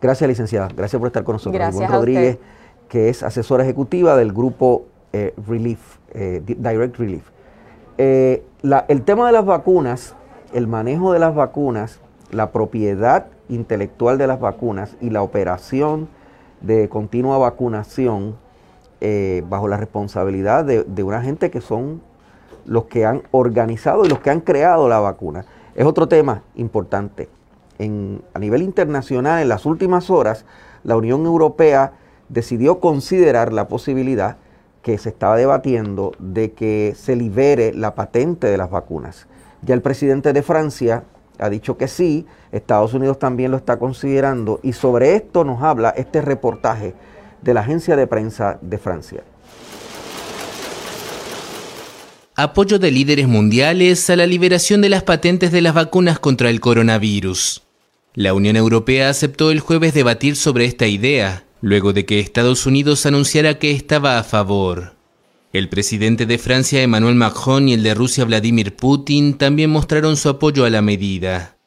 Gracias, 0.02 0.28
licenciada. 0.28 0.70
Gracias 0.76 1.00
por 1.00 1.06
estar 1.06 1.24
con 1.24 1.34
nosotros. 1.34 1.54
Gracias 1.54 1.92
Rodríguez, 1.92 2.40
que 2.90 3.10
es 3.10 3.22
asesora 3.22 3.64
ejecutiva 3.64 4.18
del 4.18 4.34
grupo 4.34 4.86
eh, 5.14 5.36
Relief, 5.48 6.00
eh, 6.16 6.42
Direct 6.44 6.98
Relief. 6.98 7.30
Eh, 8.00 8.44
el 8.88 9.04
tema 9.04 9.28
de 9.28 9.32
las 9.32 9.46
vacunas, 9.46 10.16
el 10.54 10.66
manejo 10.66 11.14
de 11.14 11.20
las 11.20 11.36
vacunas, 11.36 12.00
la 12.32 12.52
propiedad 12.52 13.28
intelectual 13.50 14.18
de 14.18 14.28
las 14.28 14.40
vacunas 14.40 14.96
y 15.02 15.10
la 15.10 15.22
operación 15.22 16.08
de 16.62 16.90
continua 16.90 17.38
vacunación 17.38 18.36
eh, 19.02 19.44
bajo 19.50 19.68
la 19.68 19.78
responsabilidad 19.78 20.64
de, 20.64 21.04
una 21.04 21.22
gente 21.22 21.50
que 21.50 21.62
son 21.62 22.02
los 22.66 22.86
que 22.86 23.06
han 23.06 23.24
organizado 23.32 24.06
y 24.06 24.10
los 24.10 24.20
que 24.20 24.30
han 24.30 24.42
creado 24.42 24.88
la 24.88 25.00
vacuna. 25.00 25.46
Es 25.76 25.86
otro 25.86 26.08
tema 26.08 26.44
importante. 26.56 27.28
En, 27.80 28.22
a 28.34 28.40
nivel 28.40 28.62
internacional, 28.62 29.42
en 29.42 29.50
las 29.50 29.66
últimas 29.66 30.10
horas, 30.10 30.46
la 30.84 30.96
Unión 30.96 31.26
Europea 31.26 31.94
decidió 32.30 32.80
considerar 32.80 33.52
la 33.52 33.68
posibilidad 33.68 34.38
que 34.84 34.98
se 34.98 35.10
estaba 35.10 35.36
debatiendo 35.36 36.12
de 36.20 36.54
que 36.54 36.94
se 36.96 37.16
libere 37.16 37.74
la 37.74 37.96
patente 37.96 38.48
de 38.48 38.58
las 38.58 38.70
vacunas. 38.70 39.28
Ya 39.62 39.74
el 39.74 39.82
presidente 39.82 40.34
de 40.34 40.42
Francia 40.42 41.04
ha 41.42 41.50
dicho 41.50 41.78
que 41.78 41.88
sí, 41.88 42.26
Estados 42.52 42.94
Unidos 42.94 43.20
también 43.20 43.52
lo 43.52 43.58
está 43.58 43.80
considerando 43.80 44.60
y 44.64 44.74
sobre 44.74 45.16
esto 45.16 45.44
nos 45.44 45.62
habla 45.64 45.90
este 45.90 46.22
reportaje 46.22 46.94
de 47.42 47.54
la 47.54 47.62
agencia 47.62 47.96
de 47.96 48.08
prensa 48.08 48.60
de 48.62 48.78
Francia. 48.78 49.24
Apoyo 52.36 52.80
de 52.80 52.92
líderes 52.92 53.28
mundiales 53.28 54.10
a 54.10 54.16
la 54.16 54.26
liberación 54.26 54.82
de 54.82 54.90
las 54.90 55.04
patentes 55.04 55.52
de 55.52 55.62
las 55.62 55.74
vacunas 55.74 56.20
contra 56.20 56.50
el 56.50 56.60
coronavirus. 56.60 57.64
La 58.14 58.34
Unión 58.34 58.56
Europea 58.56 59.10
aceptó 59.10 59.52
el 59.52 59.60
jueves 59.60 59.94
debatir 59.94 60.36
sobre 60.36 60.66
esta 60.66 60.88
idea, 60.88 61.44
luego 61.62 61.92
de 61.92 62.06
que 62.06 62.20
Estados 62.20 62.66
Unidos 62.66 63.06
anunciara 63.06 63.58
que 63.58 63.72
estaba 63.72 64.18
a 64.18 64.24
favor. 64.24 65.01
El 65.54 65.68
presidente 65.68 66.26
de 66.26 66.38
Francia 66.38 66.82
Emmanuel 66.82 67.16
Macron 67.16 67.68
y 67.68 67.74
el 67.74 67.84
de 67.84 67.94
Rusia 67.94 68.24
Vladimir 68.24 68.74
Putin 68.74 69.34
también 69.34 69.70
mostraron 69.70 70.16
su 70.16 70.30
apoyo 70.30 70.64
a 70.64 70.70
la 70.70 70.82
medida. 70.82 71.58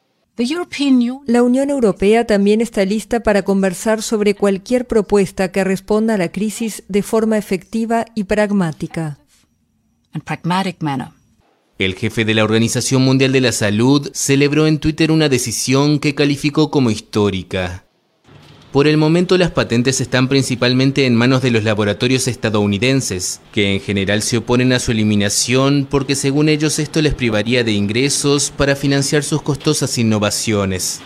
La 1.26 1.42
Unión 1.42 1.70
Europea 1.70 2.26
también 2.26 2.62
está 2.62 2.84
lista 2.86 3.20
para 3.20 3.42
conversar 3.42 4.00
sobre 4.00 4.34
cualquier 4.34 4.86
propuesta 4.86 5.52
que 5.52 5.64
responda 5.64 6.14
a 6.14 6.18
la 6.18 6.32
crisis 6.32 6.82
de 6.88 7.02
forma 7.02 7.36
efectiva 7.36 8.06
y 8.14 8.24
pragmática. 8.24 9.18
El 11.78 11.94
jefe 11.94 12.24
de 12.24 12.34
la 12.34 12.44
Organización 12.44 13.02
Mundial 13.02 13.32
de 13.32 13.40
la 13.42 13.52
Salud 13.52 14.10
celebró 14.14 14.66
en 14.66 14.78
Twitter 14.78 15.10
una 15.12 15.28
decisión 15.28 15.98
que 15.98 16.14
calificó 16.14 16.70
como 16.70 16.90
histórica. 16.90 17.83
Por 18.74 18.88
el 18.88 18.96
momento 18.96 19.38
las 19.38 19.52
patentes 19.52 20.00
están 20.00 20.26
principalmente 20.26 21.06
en 21.06 21.14
manos 21.14 21.42
de 21.42 21.52
los 21.52 21.62
laboratorios 21.62 22.26
estadounidenses, 22.26 23.40
que 23.52 23.72
en 23.72 23.80
general 23.80 24.20
se 24.20 24.38
oponen 24.38 24.72
a 24.72 24.80
su 24.80 24.90
eliminación 24.90 25.86
porque 25.88 26.16
según 26.16 26.48
ellos 26.48 26.80
esto 26.80 27.00
les 27.00 27.14
privaría 27.14 27.62
de 27.62 27.70
ingresos 27.70 28.50
para 28.50 28.74
financiar 28.74 29.22
sus 29.22 29.42
costosas 29.42 29.96
innovaciones. 29.96 31.02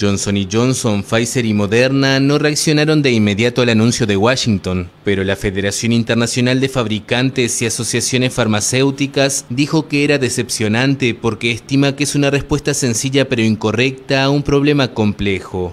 Johnson 0.00 0.34
Johnson, 0.50 1.04
Pfizer 1.04 1.46
y 1.46 1.54
Moderna 1.54 2.18
no 2.18 2.40
reaccionaron 2.40 3.02
de 3.02 3.12
inmediato 3.12 3.62
al 3.62 3.68
anuncio 3.68 4.04
de 4.04 4.16
Washington, 4.16 4.90
pero 5.04 5.22
la 5.22 5.36
Federación 5.36 5.92
Internacional 5.92 6.58
de 6.58 6.68
Fabricantes 6.68 7.62
y 7.62 7.66
Asociaciones 7.66 8.34
Farmacéuticas 8.34 9.46
dijo 9.48 9.86
que 9.86 10.02
era 10.02 10.18
decepcionante 10.18 11.14
porque 11.14 11.52
estima 11.52 11.94
que 11.94 12.02
es 12.02 12.16
una 12.16 12.30
respuesta 12.30 12.74
sencilla 12.74 13.28
pero 13.28 13.42
incorrecta 13.42 14.24
a 14.24 14.30
un 14.30 14.42
problema 14.42 14.92
complejo. 14.92 15.72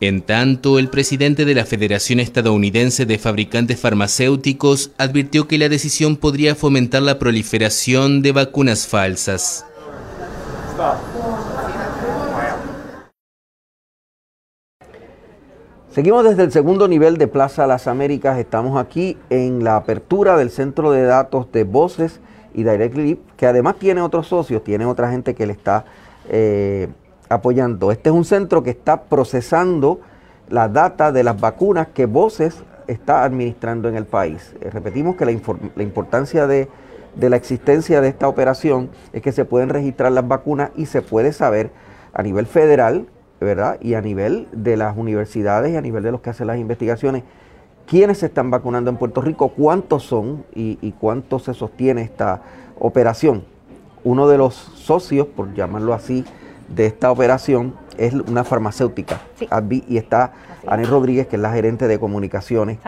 En 0.00 0.20
tanto, 0.20 0.78
el 0.78 0.90
presidente 0.90 1.46
de 1.46 1.54
la 1.54 1.64
Federación 1.64 2.20
Estadounidense 2.20 3.06
de 3.06 3.16
Fabricantes 3.16 3.80
Farmacéuticos 3.80 4.92
advirtió 4.98 5.48
que 5.48 5.56
la 5.56 5.70
decisión 5.70 6.16
podría 6.16 6.54
fomentar 6.54 7.00
la 7.00 7.18
proliferación 7.18 8.20
de 8.20 8.32
vacunas 8.32 8.86
falsas. 8.86 9.64
Seguimos 15.90 16.24
desde 16.24 16.42
el 16.42 16.52
segundo 16.52 16.88
nivel 16.88 17.16
de 17.16 17.26
Plaza 17.26 17.66
Las 17.66 17.86
Américas. 17.86 18.38
Estamos 18.38 18.78
aquí 18.78 19.16
en 19.30 19.64
la 19.64 19.76
apertura 19.76 20.36
del 20.36 20.50
centro 20.50 20.92
de 20.92 21.04
datos 21.04 21.50
de 21.52 21.64
Voces 21.64 22.20
y 22.52 22.64
Directly, 22.64 23.18
que 23.38 23.46
además 23.46 23.76
tiene 23.78 24.02
otros 24.02 24.26
socios, 24.26 24.62
tiene 24.62 24.84
otra 24.84 25.10
gente 25.10 25.34
que 25.34 25.46
le 25.46 25.54
está 25.54 25.86
eh, 26.28 26.88
apoyando. 27.28 27.92
Este 27.92 28.10
es 28.10 28.14
un 28.14 28.24
centro 28.24 28.62
que 28.62 28.70
está 28.70 29.02
procesando 29.02 30.00
la 30.48 30.68
data 30.68 31.12
de 31.12 31.24
las 31.24 31.40
vacunas 31.40 31.88
que 31.88 32.06
Voces 32.06 32.62
está 32.86 33.24
administrando 33.24 33.88
en 33.88 33.96
el 33.96 34.04
país. 34.04 34.54
Eh, 34.60 34.70
repetimos 34.70 35.16
que 35.16 35.24
la, 35.24 35.32
importancia 35.82 36.46
de, 36.46 36.68
la 37.16 37.36
existencia 37.36 38.00
de 38.00 38.08
esta 38.08 38.28
operación 38.28 38.90
es 39.12 39.22
que 39.22 39.32
se 39.32 39.44
pueden 39.44 39.68
registrar 39.68 40.12
las 40.12 40.26
vacunas 40.26 40.70
y 40.76 40.86
se 40.86 41.02
puede 41.02 41.32
saber 41.32 41.70
a 42.12 42.22
nivel 42.22 42.46
federal, 42.46 43.06
¿verdad? 43.40 43.78
Y 43.80 43.94
a 43.94 44.00
nivel 44.00 44.46
de 44.52 44.76
las 44.76 44.96
universidades 44.96 45.72
y 45.72 45.76
a 45.76 45.80
nivel 45.80 46.02
de 46.02 46.12
los 46.12 46.20
que 46.20 46.30
hacen 46.30 46.46
las 46.46 46.58
investigaciones, 46.58 47.24
quiénes 47.86 48.18
se 48.18 48.26
están 48.26 48.50
vacunando 48.50 48.90
en 48.90 48.96
Puerto 48.96 49.20
Rico, 49.20 49.48
cuántos 49.48 50.04
son 50.04 50.44
y, 50.54 50.78
y 50.80 50.92
cuánto 50.92 51.38
se 51.38 51.54
sostiene 51.54 52.02
esta 52.02 52.42
operación. 52.78 53.44
Uno 54.04 54.28
de 54.28 54.38
los 54.38 54.54
socios, 54.54 55.26
por 55.26 55.52
llamarlo 55.54 55.92
así, 55.92 56.24
de 56.68 56.86
esta 56.86 57.10
operación 57.10 57.74
es 57.98 58.14
una 58.14 58.44
farmacéutica. 58.44 59.20
Y 59.70 59.96
está 59.96 60.32
Ani 60.66 60.84
Rodríguez, 60.84 61.26
que 61.26 61.36
es 61.36 61.42
la 61.42 61.52
gerente 61.52 61.88
de 61.88 61.98
comunicaciones 61.98 62.78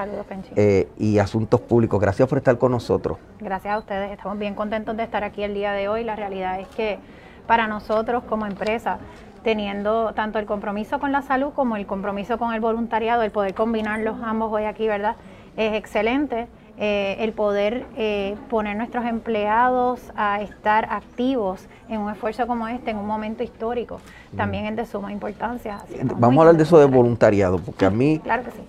eh, 0.56 0.88
y 0.98 1.18
asuntos 1.18 1.60
públicos. 1.60 2.00
Gracias 2.00 2.28
por 2.28 2.38
estar 2.38 2.58
con 2.58 2.72
nosotros. 2.72 3.18
Gracias 3.40 3.74
a 3.74 3.78
ustedes. 3.78 4.10
Estamos 4.12 4.38
bien 4.38 4.54
contentos 4.54 4.96
de 4.96 5.04
estar 5.04 5.24
aquí 5.24 5.42
el 5.42 5.54
día 5.54 5.72
de 5.72 5.88
hoy. 5.88 6.04
La 6.04 6.16
realidad 6.16 6.60
es 6.60 6.68
que 6.68 6.98
para 7.46 7.66
nosotros 7.66 8.24
como 8.24 8.46
empresa, 8.46 8.98
teniendo 9.42 10.12
tanto 10.12 10.38
el 10.38 10.46
compromiso 10.46 10.98
con 10.98 11.12
la 11.12 11.22
salud 11.22 11.52
como 11.54 11.76
el 11.76 11.86
compromiso 11.86 12.38
con 12.38 12.52
el 12.52 12.60
voluntariado, 12.60 13.22
el 13.22 13.30
poder 13.30 13.54
combinarlos 13.54 14.16
ambos 14.22 14.52
hoy 14.52 14.64
aquí, 14.64 14.86
¿verdad? 14.86 15.16
Es 15.56 15.74
excelente. 15.74 16.48
Eh, 16.80 17.16
el 17.18 17.32
poder 17.32 17.86
eh, 17.96 18.36
poner 18.48 18.76
nuestros 18.76 19.04
empleados 19.04 20.00
a 20.14 20.40
estar 20.42 20.86
activos 20.92 21.66
en 21.88 22.00
un 22.00 22.08
esfuerzo 22.08 22.46
como 22.46 22.68
este, 22.68 22.92
en 22.92 22.98
un 22.98 23.06
momento 23.06 23.42
histórico, 23.42 24.00
también 24.36 24.66
es 24.66 24.76
de 24.76 24.86
suma 24.86 25.10
importancia. 25.10 25.78
Vamos 26.04 26.38
a 26.38 26.40
hablar 26.42 26.56
de 26.56 26.62
eso 26.62 26.78
de 26.78 26.84
voluntariado, 26.84 27.58
porque 27.58 27.84
a 27.84 27.90
mí 27.90 28.20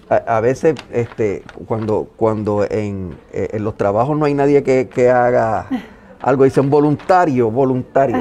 a, 0.10 0.40
veces 0.40 0.74
este, 0.92 1.44
cuando, 1.68 2.08
cuando 2.16 2.64
en, 2.64 3.16
eh, 3.32 3.50
en, 3.52 3.64
los 3.64 3.78
trabajos 3.78 4.18
no 4.18 4.26
hay 4.26 4.34
nadie 4.34 4.64
que, 4.64 4.90
que 4.90 5.12
haga 5.12 5.68
algo, 6.20 6.46
dicen 6.46 6.68
voluntario, 6.68 7.52
voluntario, 7.52 8.18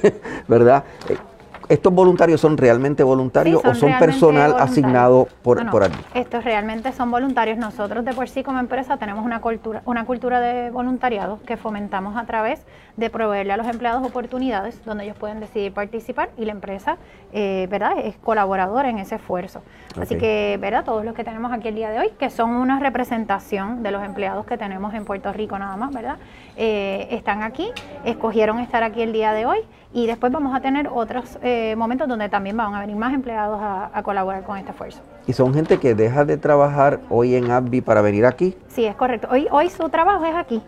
¿verdad? 0.48 0.82
¿Estos 1.68 1.92
voluntarios 1.92 2.40
son 2.40 2.56
realmente 2.56 3.02
voluntarios 3.02 3.62
o 3.62 3.74
son 3.74 3.98
personal 3.98 4.56
asignado 4.58 5.28
por, 5.42 5.70
por 5.70 5.82
allí? 5.82 5.98
Estos 6.14 6.42
realmente 6.42 6.92
son 6.92 7.10
voluntarios. 7.10 7.58
Nosotros 7.58 8.06
de 8.06 8.14
por 8.14 8.28
sí 8.28 8.42
como 8.42 8.58
empresa 8.58 8.96
tenemos 8.96 9.24
una 9.24 9.40
cultura, 9.40 9.82
una 9.84 10.06
cultura 10.06 10.40
de 10.40 10.70
voluntariado 10.70 11.40
que 11.46 11.58
fomentamos 11.58 12.16
a 12.16 12.24
través 12.24 12.64
de 12.96 13.10
proveerle 13.10 13.52
a 13.52 13.56
los 13.58 13.66
empleados 13.68 14.04
oportunidades 14.04 14.82
donde 14.84 15.04
ellos 15.04 15.16
pueden 15.16 15.40
decidir 15.40 15.72
participar 15.72 16.30
y 16.38 16.46
la 16.46 16.52
empresa, 16.52 16.96
eh, 17.32 17.68
¿verdad?, 17.70 17.92
es 18.02 18.16
colaboradora 18.16 18.88
en 18.88 18.98
ese 18.98 19.16
esfuerzo. 19.16 19.62
Así 20.00 20.16
que, 20.16 20.58
¿verdad?, 20.60 20.84
todos 20.84 21.04
los 21.04 21.14
que 21.14 21.22
tenemos 21.22 21.52
aquí 21.52 21.68
el 21.68 21.74
día 21.74 21.90
de 21.90 22.00
hoy, 22.00 22.10
que 22.18 22.30
son 22.30 22.50
una 22.50 22.80
representación 22.80 23.82
de 23.82 23.92
los 23.92 24.02
empleados 24.02 24.46
que 24.46 24.56
tenemos 24.56 24.94
en 24.94 25.04
Puerto 25.04 25.32
Rico 25.32 25.58
nada 25.58 25.76
más, 25.76 25.92
¿verdad?, 25.92 26.16
eh, 26.56 27.08
están 27.10 27.42
aquí, 27.42 27.70
escogieron 28.04 28.58
estar 28.58 28.82
aquí 28.82 29.02
el 29.02 29.12
día 29.12 29.32
de 29.32 29.46
hoy 29.46 29.58
y 29.92 30.06
después 30.06 30.32
vamos 30.32 30.54
a 30.54 30.60
tener 30.60 30.88
otros 30.92 31.38
eh, 31.42 31.74
momentos 31.76 32.08
donde 32.08 32.28
también 32.28 32.56
van 32.56 32.74
a 32.74 32.80
venir 32.80 32.96
más 32.96 33.14
empleados 33.14 33.58
a, 33.60 34.02
colaborar 34.02 34.44
con 34.44 34.56
este 34.56 34.70
esfuerzo. 34.70 35.00
¿Y 35.26 35.32
son 35.32 35.52
gente 35.52 35.78
que 35.78 35.94
deja 35.94 36.24
de 36.24 36.36
trabajar 36.36 37.00
hoy 37.10 37.34
en 37.34 37.50
AbbVie 37.50 37.82
para 37.82 38.00
venir 38.00 38.24
aquí? 38.24 38.56
Sí, 38.68 38.84
es 38.84 38.94
correcto. 38.94 39.28
Hoy, 39.30 39.48
hoy 39.50 39.68
su 39.70 39.88
trabajo 39.88 40.24
es 40.24 40.34
aquí. 40.34 40.62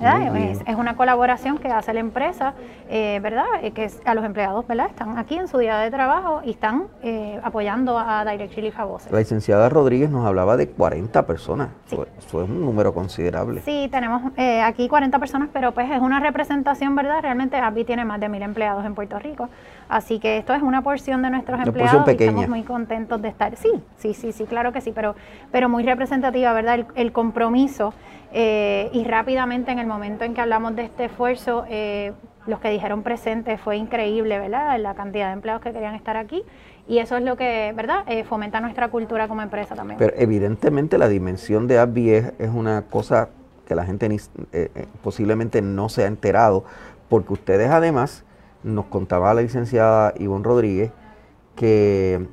Es, 0.00 0.76
una 0.76 0.96
colaboración 0.96 1.58
que 1.58 1.68
hace 1.68 1.92
la 1.92 2.00
empresa, 2.00 2.54
eh, 2.88 3.20
¿verdad? 3.22 3.44
Eh, 3.62 3.72
que 3.72 3.90
a 4.06 4.14
los 4.14 4.24
empleados, 4.24 4.66
¿verdad? 4.66 4.86
Están 4.88 5.18
aquí 5.18 5.36
en 5.36 5.46
su 5.46 5.58
día 5.58 5.78
de 5.78 5.90
trabajo 5.90 6.40
y 6.42 6.52
están 6.52 6.84
eh, 7.02 7.38
apoyando 7.42 7.98
a 7.98 8.24
Direct 8.24 8.78
a 8.78 8.84
Voces. 8.84 9.12
La 9.12 9.18
licenciada 9.18 9.68
Rodríguez 9.68 10.08
nos 10.08 10.26
hablaba 10.26 10.56
de 10.56 10.68
40 10.70 11.26
personas. 11.26 11.68
Eso, 11.86 12.06
es 12.06 12.32
un 12.32 12.64
número 12.64 12.94
considerable. 12.94 13.60
Sí, 13.60 13.88
tenemos 13.90 14.32
aquí 14.64 14.88
40 14.88 15.18
personas, 15.18 15.50
pero 15.52 15.72
pues 15.72 15.90
es 15.90 16.00
una 16.00 16.18
representación, 16.18 16.96
¿verdad? 16.96 17.20
Realmente 17.20 17.56
ABI 17.56 17.84
tiene 17.84 18.04
más 18.06 18.20
de 18.20 18.28
mil 18.30 18.42
empleados 18.42 18.86
en 18.86 18.94
Puerto 18.94 19.18
Rico. 19.18 19.50
Así 19.90 20.20
que 20.20 20.38
esto 20.38 20.54
es 20.54 20.62
una 20.62 20.82
porción 20.82 21.20
de 21.20 21.30
nuestros 21.30 21.60
empleados 21.60 22.06
y 22.08 22.10
estamos 22.12 22.48
muy 22.48 22.62
contentos 22.62 23.20
de 23.20 23.28
estar. 23.28 23.56
Sí, 23.56 23.70
sí, 23.96 24.14
sí, 24.14 24.32
sí, 24.32 24.44
claro 24.44 24.72
que 24.72 24.80
sí, 24.80 24.92
pero, 24.94 25.16
pero 25.50 25.68
muy 25.68 25.82
representativa, 25.82 26.52
¿verdad? 26.52 26.86
el 26.94 27.12
compromiso 27.12 27.92
eh, 28.32 28.90
y 28.92 29.04
rápidamente 29.04 29.72
en 29.72 29.78
el 29.78 29.86
momento 29.86 30.24
en 30.24 30.34
que 30.34 30.40
hablamos 30.40 30.76
de 30.76 30.84
este 30.84 31.06
esfuerzo, 31.06 31.64
eh, 31.68 32.12
los 32.46 32.60
que 32.60 32.70
dijeron 32.70 33.02
presentes 33.02 33.60
fue 33.60 33.76
increíble, 33.76 34.38
¿verdad? 34.38 34.78
La 34.78 34.94
cantidad 34.94 35.28
de 35.28 35.32
empleados 35.34 35.62
que 35.62 35.72
querían 35.72 35.94
estar 35.94 36.16
aquí. 36.16 36.42
Y 36.86 36.98
eso 36.98 37.16
es 37.16 37.24
lo 37.24 37.36
que, 37.36 37.72
¿verdad? 37.76 38.04
Eh, 38.06 38.24
fomenta 38.24 38.60
nuestra 38.60 38.88
cultura 38.88 39.28
como 39.28 39.42
empresa 39.42 39.74
también. 39.74 39.98
Pero 39.98 40.14
evidentemente 40.16 40.98
la 40.98 41.08
dimensión 41.08 41.66
de 41.66 41.78
ABI 41.78 42.10
es, 42.10 42.50
una 42.52 42.82
cosa 42.82 43.28
que 43.66 43.74
la 43.74 43.84
gente 43.84 44.08
posiblemente 45.02 45.62
no 45.62 45.88
se 45.88 46.04
ha 46.04 46.06
enterado, 46.06 46.64
porque 47.08 47.32
ustedes 47.32 47.70
además, 47.70 48.24
nos 48.62 48.86
contaba 48.86 49.32
la 49.34 49.42
licenciada 49.42 50.14
Ivonne 50.18 50.44
Rodríguez, 50.44 50.92
que 51.56 52.26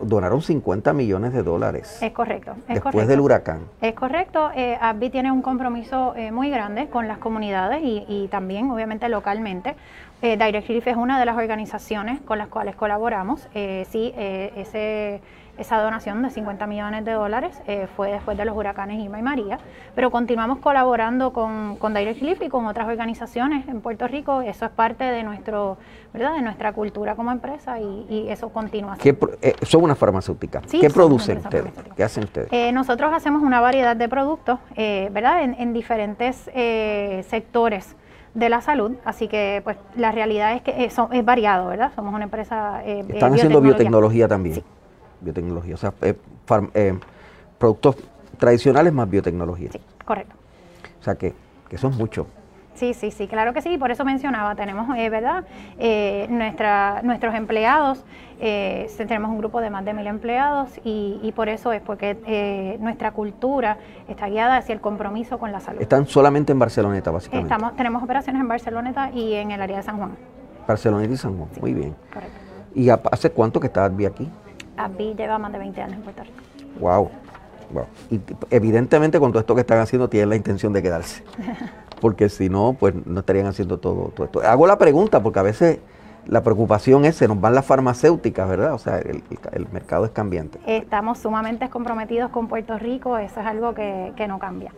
donaron 0.00 0.42
50 0.42 0.92
millones 0.92 1.32
de 1.32 1.42
dólares. 1.42 1.98
Es 2.02 2.12
correcto. 2.12 2.54
después 2.68 3.06
del 3.06 3.20
huracán. 3.20 3.60
Es 3.80 3.94
correcto. 3.94 4.50
Eh, 4.54 4.78
tiene 5.10 5.30
un 5.30 5.42
compromiso 5.42 6.14
eh, 6.16 6.32
muy 6.32 6.50
grande 6.50 6.88
con 6.88 7.08
las 7.08 7.18
comunidades 7.18 7.80
y, 7.82 8.28
también, 8.30 8.70
obviamente, 8.70 9.08
localmente. 9.08 9.76
Eh, 10.22 10.36
Direct 10.36 10.68
Relief 10.68 10.86
es 10.86 10.96
una 10.96 11.20
de 11.20 11.26
las 11.26 11.36
organizaciones 11.36 12.20
con 12.20 12.38
las 12.38 12.48
cuales 12.48 12.76
colaboramos. 12.76 13.48
Eh, 13.54 13.86
sí, 13.90 14.12
ese 14.16 15.20
esa 15.58 15.80
donación 15.80 16.22
de 16.22 16.30
50 16.30 16.66
millones 16.66 17.04
de 17.04 17.12
dólares 17.12 17.56
eh, 17.66 17.86
fue 17.96 18.10
después 18.10 18.36
de 18.36 18.44
los 18.44 18.56
huracanes 18.56 19.02
Irma 19.02 19.18
y 19.18 19.22
María, 19.22 19.58
pero 19.94 20.10
continuamos 20.10 20.58
colaborando 20.58 21.32
con, 21.32 21.76
con 21.76 21.94
Direct 21.94 22.20
Relief 22.20 22.42
y 22.42 22.48
con 22.48 22.66
otras 22.66 22.88
organizaciones 22.88 23.68
en 23.68 23.80
Puerto 23.80 24.08
Rico. 24.08 24.40
Eso 24.42 24.64
es 24.64 24.70
parte 24.72 25.04
de 25.04 25.22
nuestro, 25.22 25.76
¿verdad? 26.12 26.34
de 26.34 26.42
nuestra 26.42 26.72
cultura 26.72 27.14
como 27.14 27.30
empresa 27.30 27.78
y, 27.80 28.26
eso 28.28 28.48
continúa. 28.48 28.96
¿Qué, 28.96 29.16
eh, 29.42 29.54
son 29.62 29.84
una 29.84 29.94
farmacéutica. 29.94 30.62
¿Qué 30.62 30.88
producen 30.90 31.38
ustedes? 31.38 31.72
¿Qué 31.96 32.02
hacen 32.02 32.24
ustedes? 32.24 32.48
Eh, 32.52 32.72
nosotros 32.72 33.12
hacemos 33.12 33.42
una 33.42 33.60
variedad 33.60 33.94
de 33.94 34.08
productos, 34.08 34.58
¿verdad? 34.76 35.42
En, 35.42 35.74
diferentes 35.74 36.50
sectores 37.28 37.96
de 38.34 38.48
la 38.48 38.60
salud, 38.60 38.92
así 39.04 39.28
que 39.28 39.60
pues 39.62 39.76
la 39.96 40.10
realidad 40.12 40.54
es 40.54 40.62
que 40.62 40.84
es, 40.84 40.96
es 41.12 41.24
variado, 41.24 41.68
¿verdad? 41.68 41.92
Somos 41.94 42.14
una 42.14 42.24
empresa... 42.24 42.82
Están 42.84 43.34
haciendo 43.34 43.60
biotecnología 43.60 44.26
también. 44.26 44.56
Sí 44.56 44.64
biotecnología, 45.20 45.74
o 45.74 45.78
sea, 45.78 45.92
eh, 46.02 46.14
eh, 46.74 46.98
productos 47.58 47.96
tradicionales 48.38 48.92
más 48.92 49.08
biotecnología. 49.08 49.70
Sí, 49.72 49.80
correcto. 50.04 50.34
O 51.00 51.04
sea, 51.04 51.14
que, 51.16 51.34
que 51.68 51.76
eso 51.76 51.88
es 51.88 51.96
mucho. 51.96 52.26
Sí, 52.74 52.92
sí, 52.92 53.12
sí, 53.12 53.28
claro 53.28 53.52
que 53.52 53.62
sí, 53.62 53.78
por 53.78 53.92
eso 53.92 54.04
mencionaba, 54.04 54.56
tenemos, 54.56 54.96
eh, 54.96 55.08
¿verdad? 55.08 55.44
nuestra, 56.28 57.02
nuestros 57.04 57.32
empleados, 57.36 58.04
tenemos 58.40 59.30
un 59.30 59.38
grupo 59.38 59.60
de 59.60 59.70
más 59.70 59.84
de 59.84 59.94
mil 59.94 60.08
empleados 60.08 60.80
y, 60.82 61.32
por 61.36 61.48
eso 61.48 61.72
es 61.72 61.80
porque 61.80 62.76
nuestra 62.80 63.12
cultura 63.12 63.78
está 64.08 64.28
guiada 64.28 64.56
hacia 64.56 64.72
el 64.72 64.80
compromiso 64.80 65.38
con 65.38 65.52
la 65.52 65.60
salud. 65.60 65.80
Están 65.80 66.08
solamente 66.08 66.50
en 66.50 66.58
Barceloneta, 66.58 67.12
básicamente. 67.12 67.54
Estamos, 67.54 67.76
tenemos 67.76 68.02
operaciones 68.02 68.40
en 68.40 68.48
Barceloneta 68.48 69.12
y 69.12 69.34
en 69.34 69.52
el 69.52 69.62
área 69.62 69.76
de 69.76 69.82
San 69.84 69.96
Juan. 69.96 70.16
Barceloneta 70.66 71.14
y 71.14 71.16
San 71.16 71.36
Juan, 71.36 71.48
muy 71.60 71.74
bien. 71.74 71.94
Correcto. 72.12 72.44
¿Y 72.74 72.88
hace 72.88 73.30
cuánto 73.30 73.60
que 73.60 73.68
está 73.68 73.84
aquí? 73.84 74.28
Abby 74.76 75.14
lleva 75.14 75.38
más 75.38 75.52
de 75.52 75.58
20 75.58 75.82
años 75.82 75.96
en 75.96 76.02
Puerto 76.02 76.22
Rico. 76.22 76.36
Wow. 76.80 77.10
wow. 77.72 77.86
Y 78.10 78.20
evidentemente 78.50 79.18
con 79.20 79.32
todo 79.32 79.40
esto 79.40 79.54
que 79.54 79.60
están 79.62 79.78
haciendo 79.78 80.08
tienen 80.08 80.30
la 80.30 80.36
intención 80.36 80.72
de 80.72 80.82
quedarse. 80.82 81.22
Porque 82.00 82.28
si 82.28 82.48
no, 82.48 82.76
pues 82.78 82.94
no 83.06 83.20
estarían 83.20 83.46
haciendo 83.46 83.78
todo, 83.78 84.10
todo 84.14 84.26
esto. 84.26 84.42
Hago 84.42 84.66
la 84.66 84.76
pregunta 84.76 85.22
porque 85.22 85.38
a 85.38 85.42
veces 85.42 85.78
la 86.26 86.42
preocupación 86.42 87.04
es, 87.04 87.16
se 87.16 87.28
nos 87.28 87.40
van 87.40 87.54
las 87.54 87.64
farmacéuticas, 87.64 88.48
¿verdad? 88.48 88.74
O 88.74 88.78
sea, 88.78 88.98
el, 88.98 89.22
mercado 89.72 90.04
es 90.04 90.10
cambiante. 90.10 90.58
Estamos 90.66 91.18
sumamente 91.18 91.68
comprometidos 91.68 92.30
con 92.30 92.48
Puerto 92.48 92.78
Rico, 92.78 93.18
eso 93.18 93.40
es 93.40 93.46
algo 93.46 93.74
que, 93.74 94.26
no 94.28 94.38
cambia. 94.38 94.72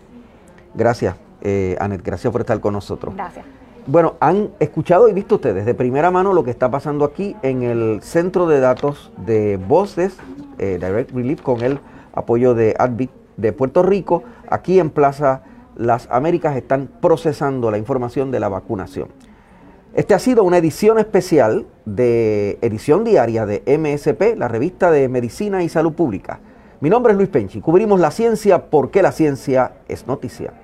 Gracias, 0.75 1.17
eh, 1.41 1.77
Anet, 1.81 2.03
gracias 2.03 2.31
por 2.31 2.43
estar 2.43 2.61
con 2.61 2.75
nosotros. 2.75 3.15
Gracias. 3.15 3.45
Bueno, 3.89 4.15
han 4.19 4.51
escuchado 4.59 5.09
y 5.09 5.13
visto 5.13 5.37
ustedes 5.37 5.65
de 5.65 5.73
primera 5.73 6.11
mano 6.11 6.33
lo 6.33 6.43
que 6.43 6.51
está 6.51 6.69
pasando 6.69 7.05
aquí 7.05 7.37
en 7.43 7.63
el 7.63 8.03
centro 8.03 8.49
de 8.49 8.59
datos 8.59 9.13
de 9.25 9.59
voces, 9.59 10.17
eh, 10.59 10.79
Direct 10.81 11.13
Relief, 11.13 11.41
con 11.41 11.63
el 11.63 11.79
apoyo 12.13 12.55
de 12.55 12.75
ADVIC 12.77 13.11
de 13.37 13.53
Puerto 13.53 13.85
Rico. 13.85 14.25
Aquí 14.51 14.81
en 14.81 14.91
Plaza 14.91 15.43
Las 15.77 16.09
Américas 16.11 16.57
están 16.57 16.91
procesando 17.01 17.71
la 17.71 17.79
información 17.79 18.33
de 18.33 18.41
la 18.41 18.49
vacunación. 18.49 19.09
Este 19.95 20.15
ha 20.15 20.19
sido 20.19 20.43
una 20.43 20.59
edición 20.59 20.99
especial 20.99 21.65
de 21.85 22.59
edición 22.63 23.05
diaria 23.05 23.47
de 23.47 23.63
MSP, 23.79 24.37
la 24.37 24.49
revista 24.49 24.91
de 24.91 25.09
Medicina 25.09 25.63
y 25.63 25.69
Salud 25.69 25.93
Pública. 25.93 26.41
Mi 26.81 26.91
nombre 26.91 27.13
es 27.13 27.17
Luis 27.17 27.29
Penchi. 27.29 27.61
Cubrimos 27.61 28.01
la 28.01 28.11
ciencia 28.11 28.69
porque 28.69 29.01
la 29.01 29.13
ciencia 29.13 29.75
es 29.87 30.09
noticia. 30.09 30.55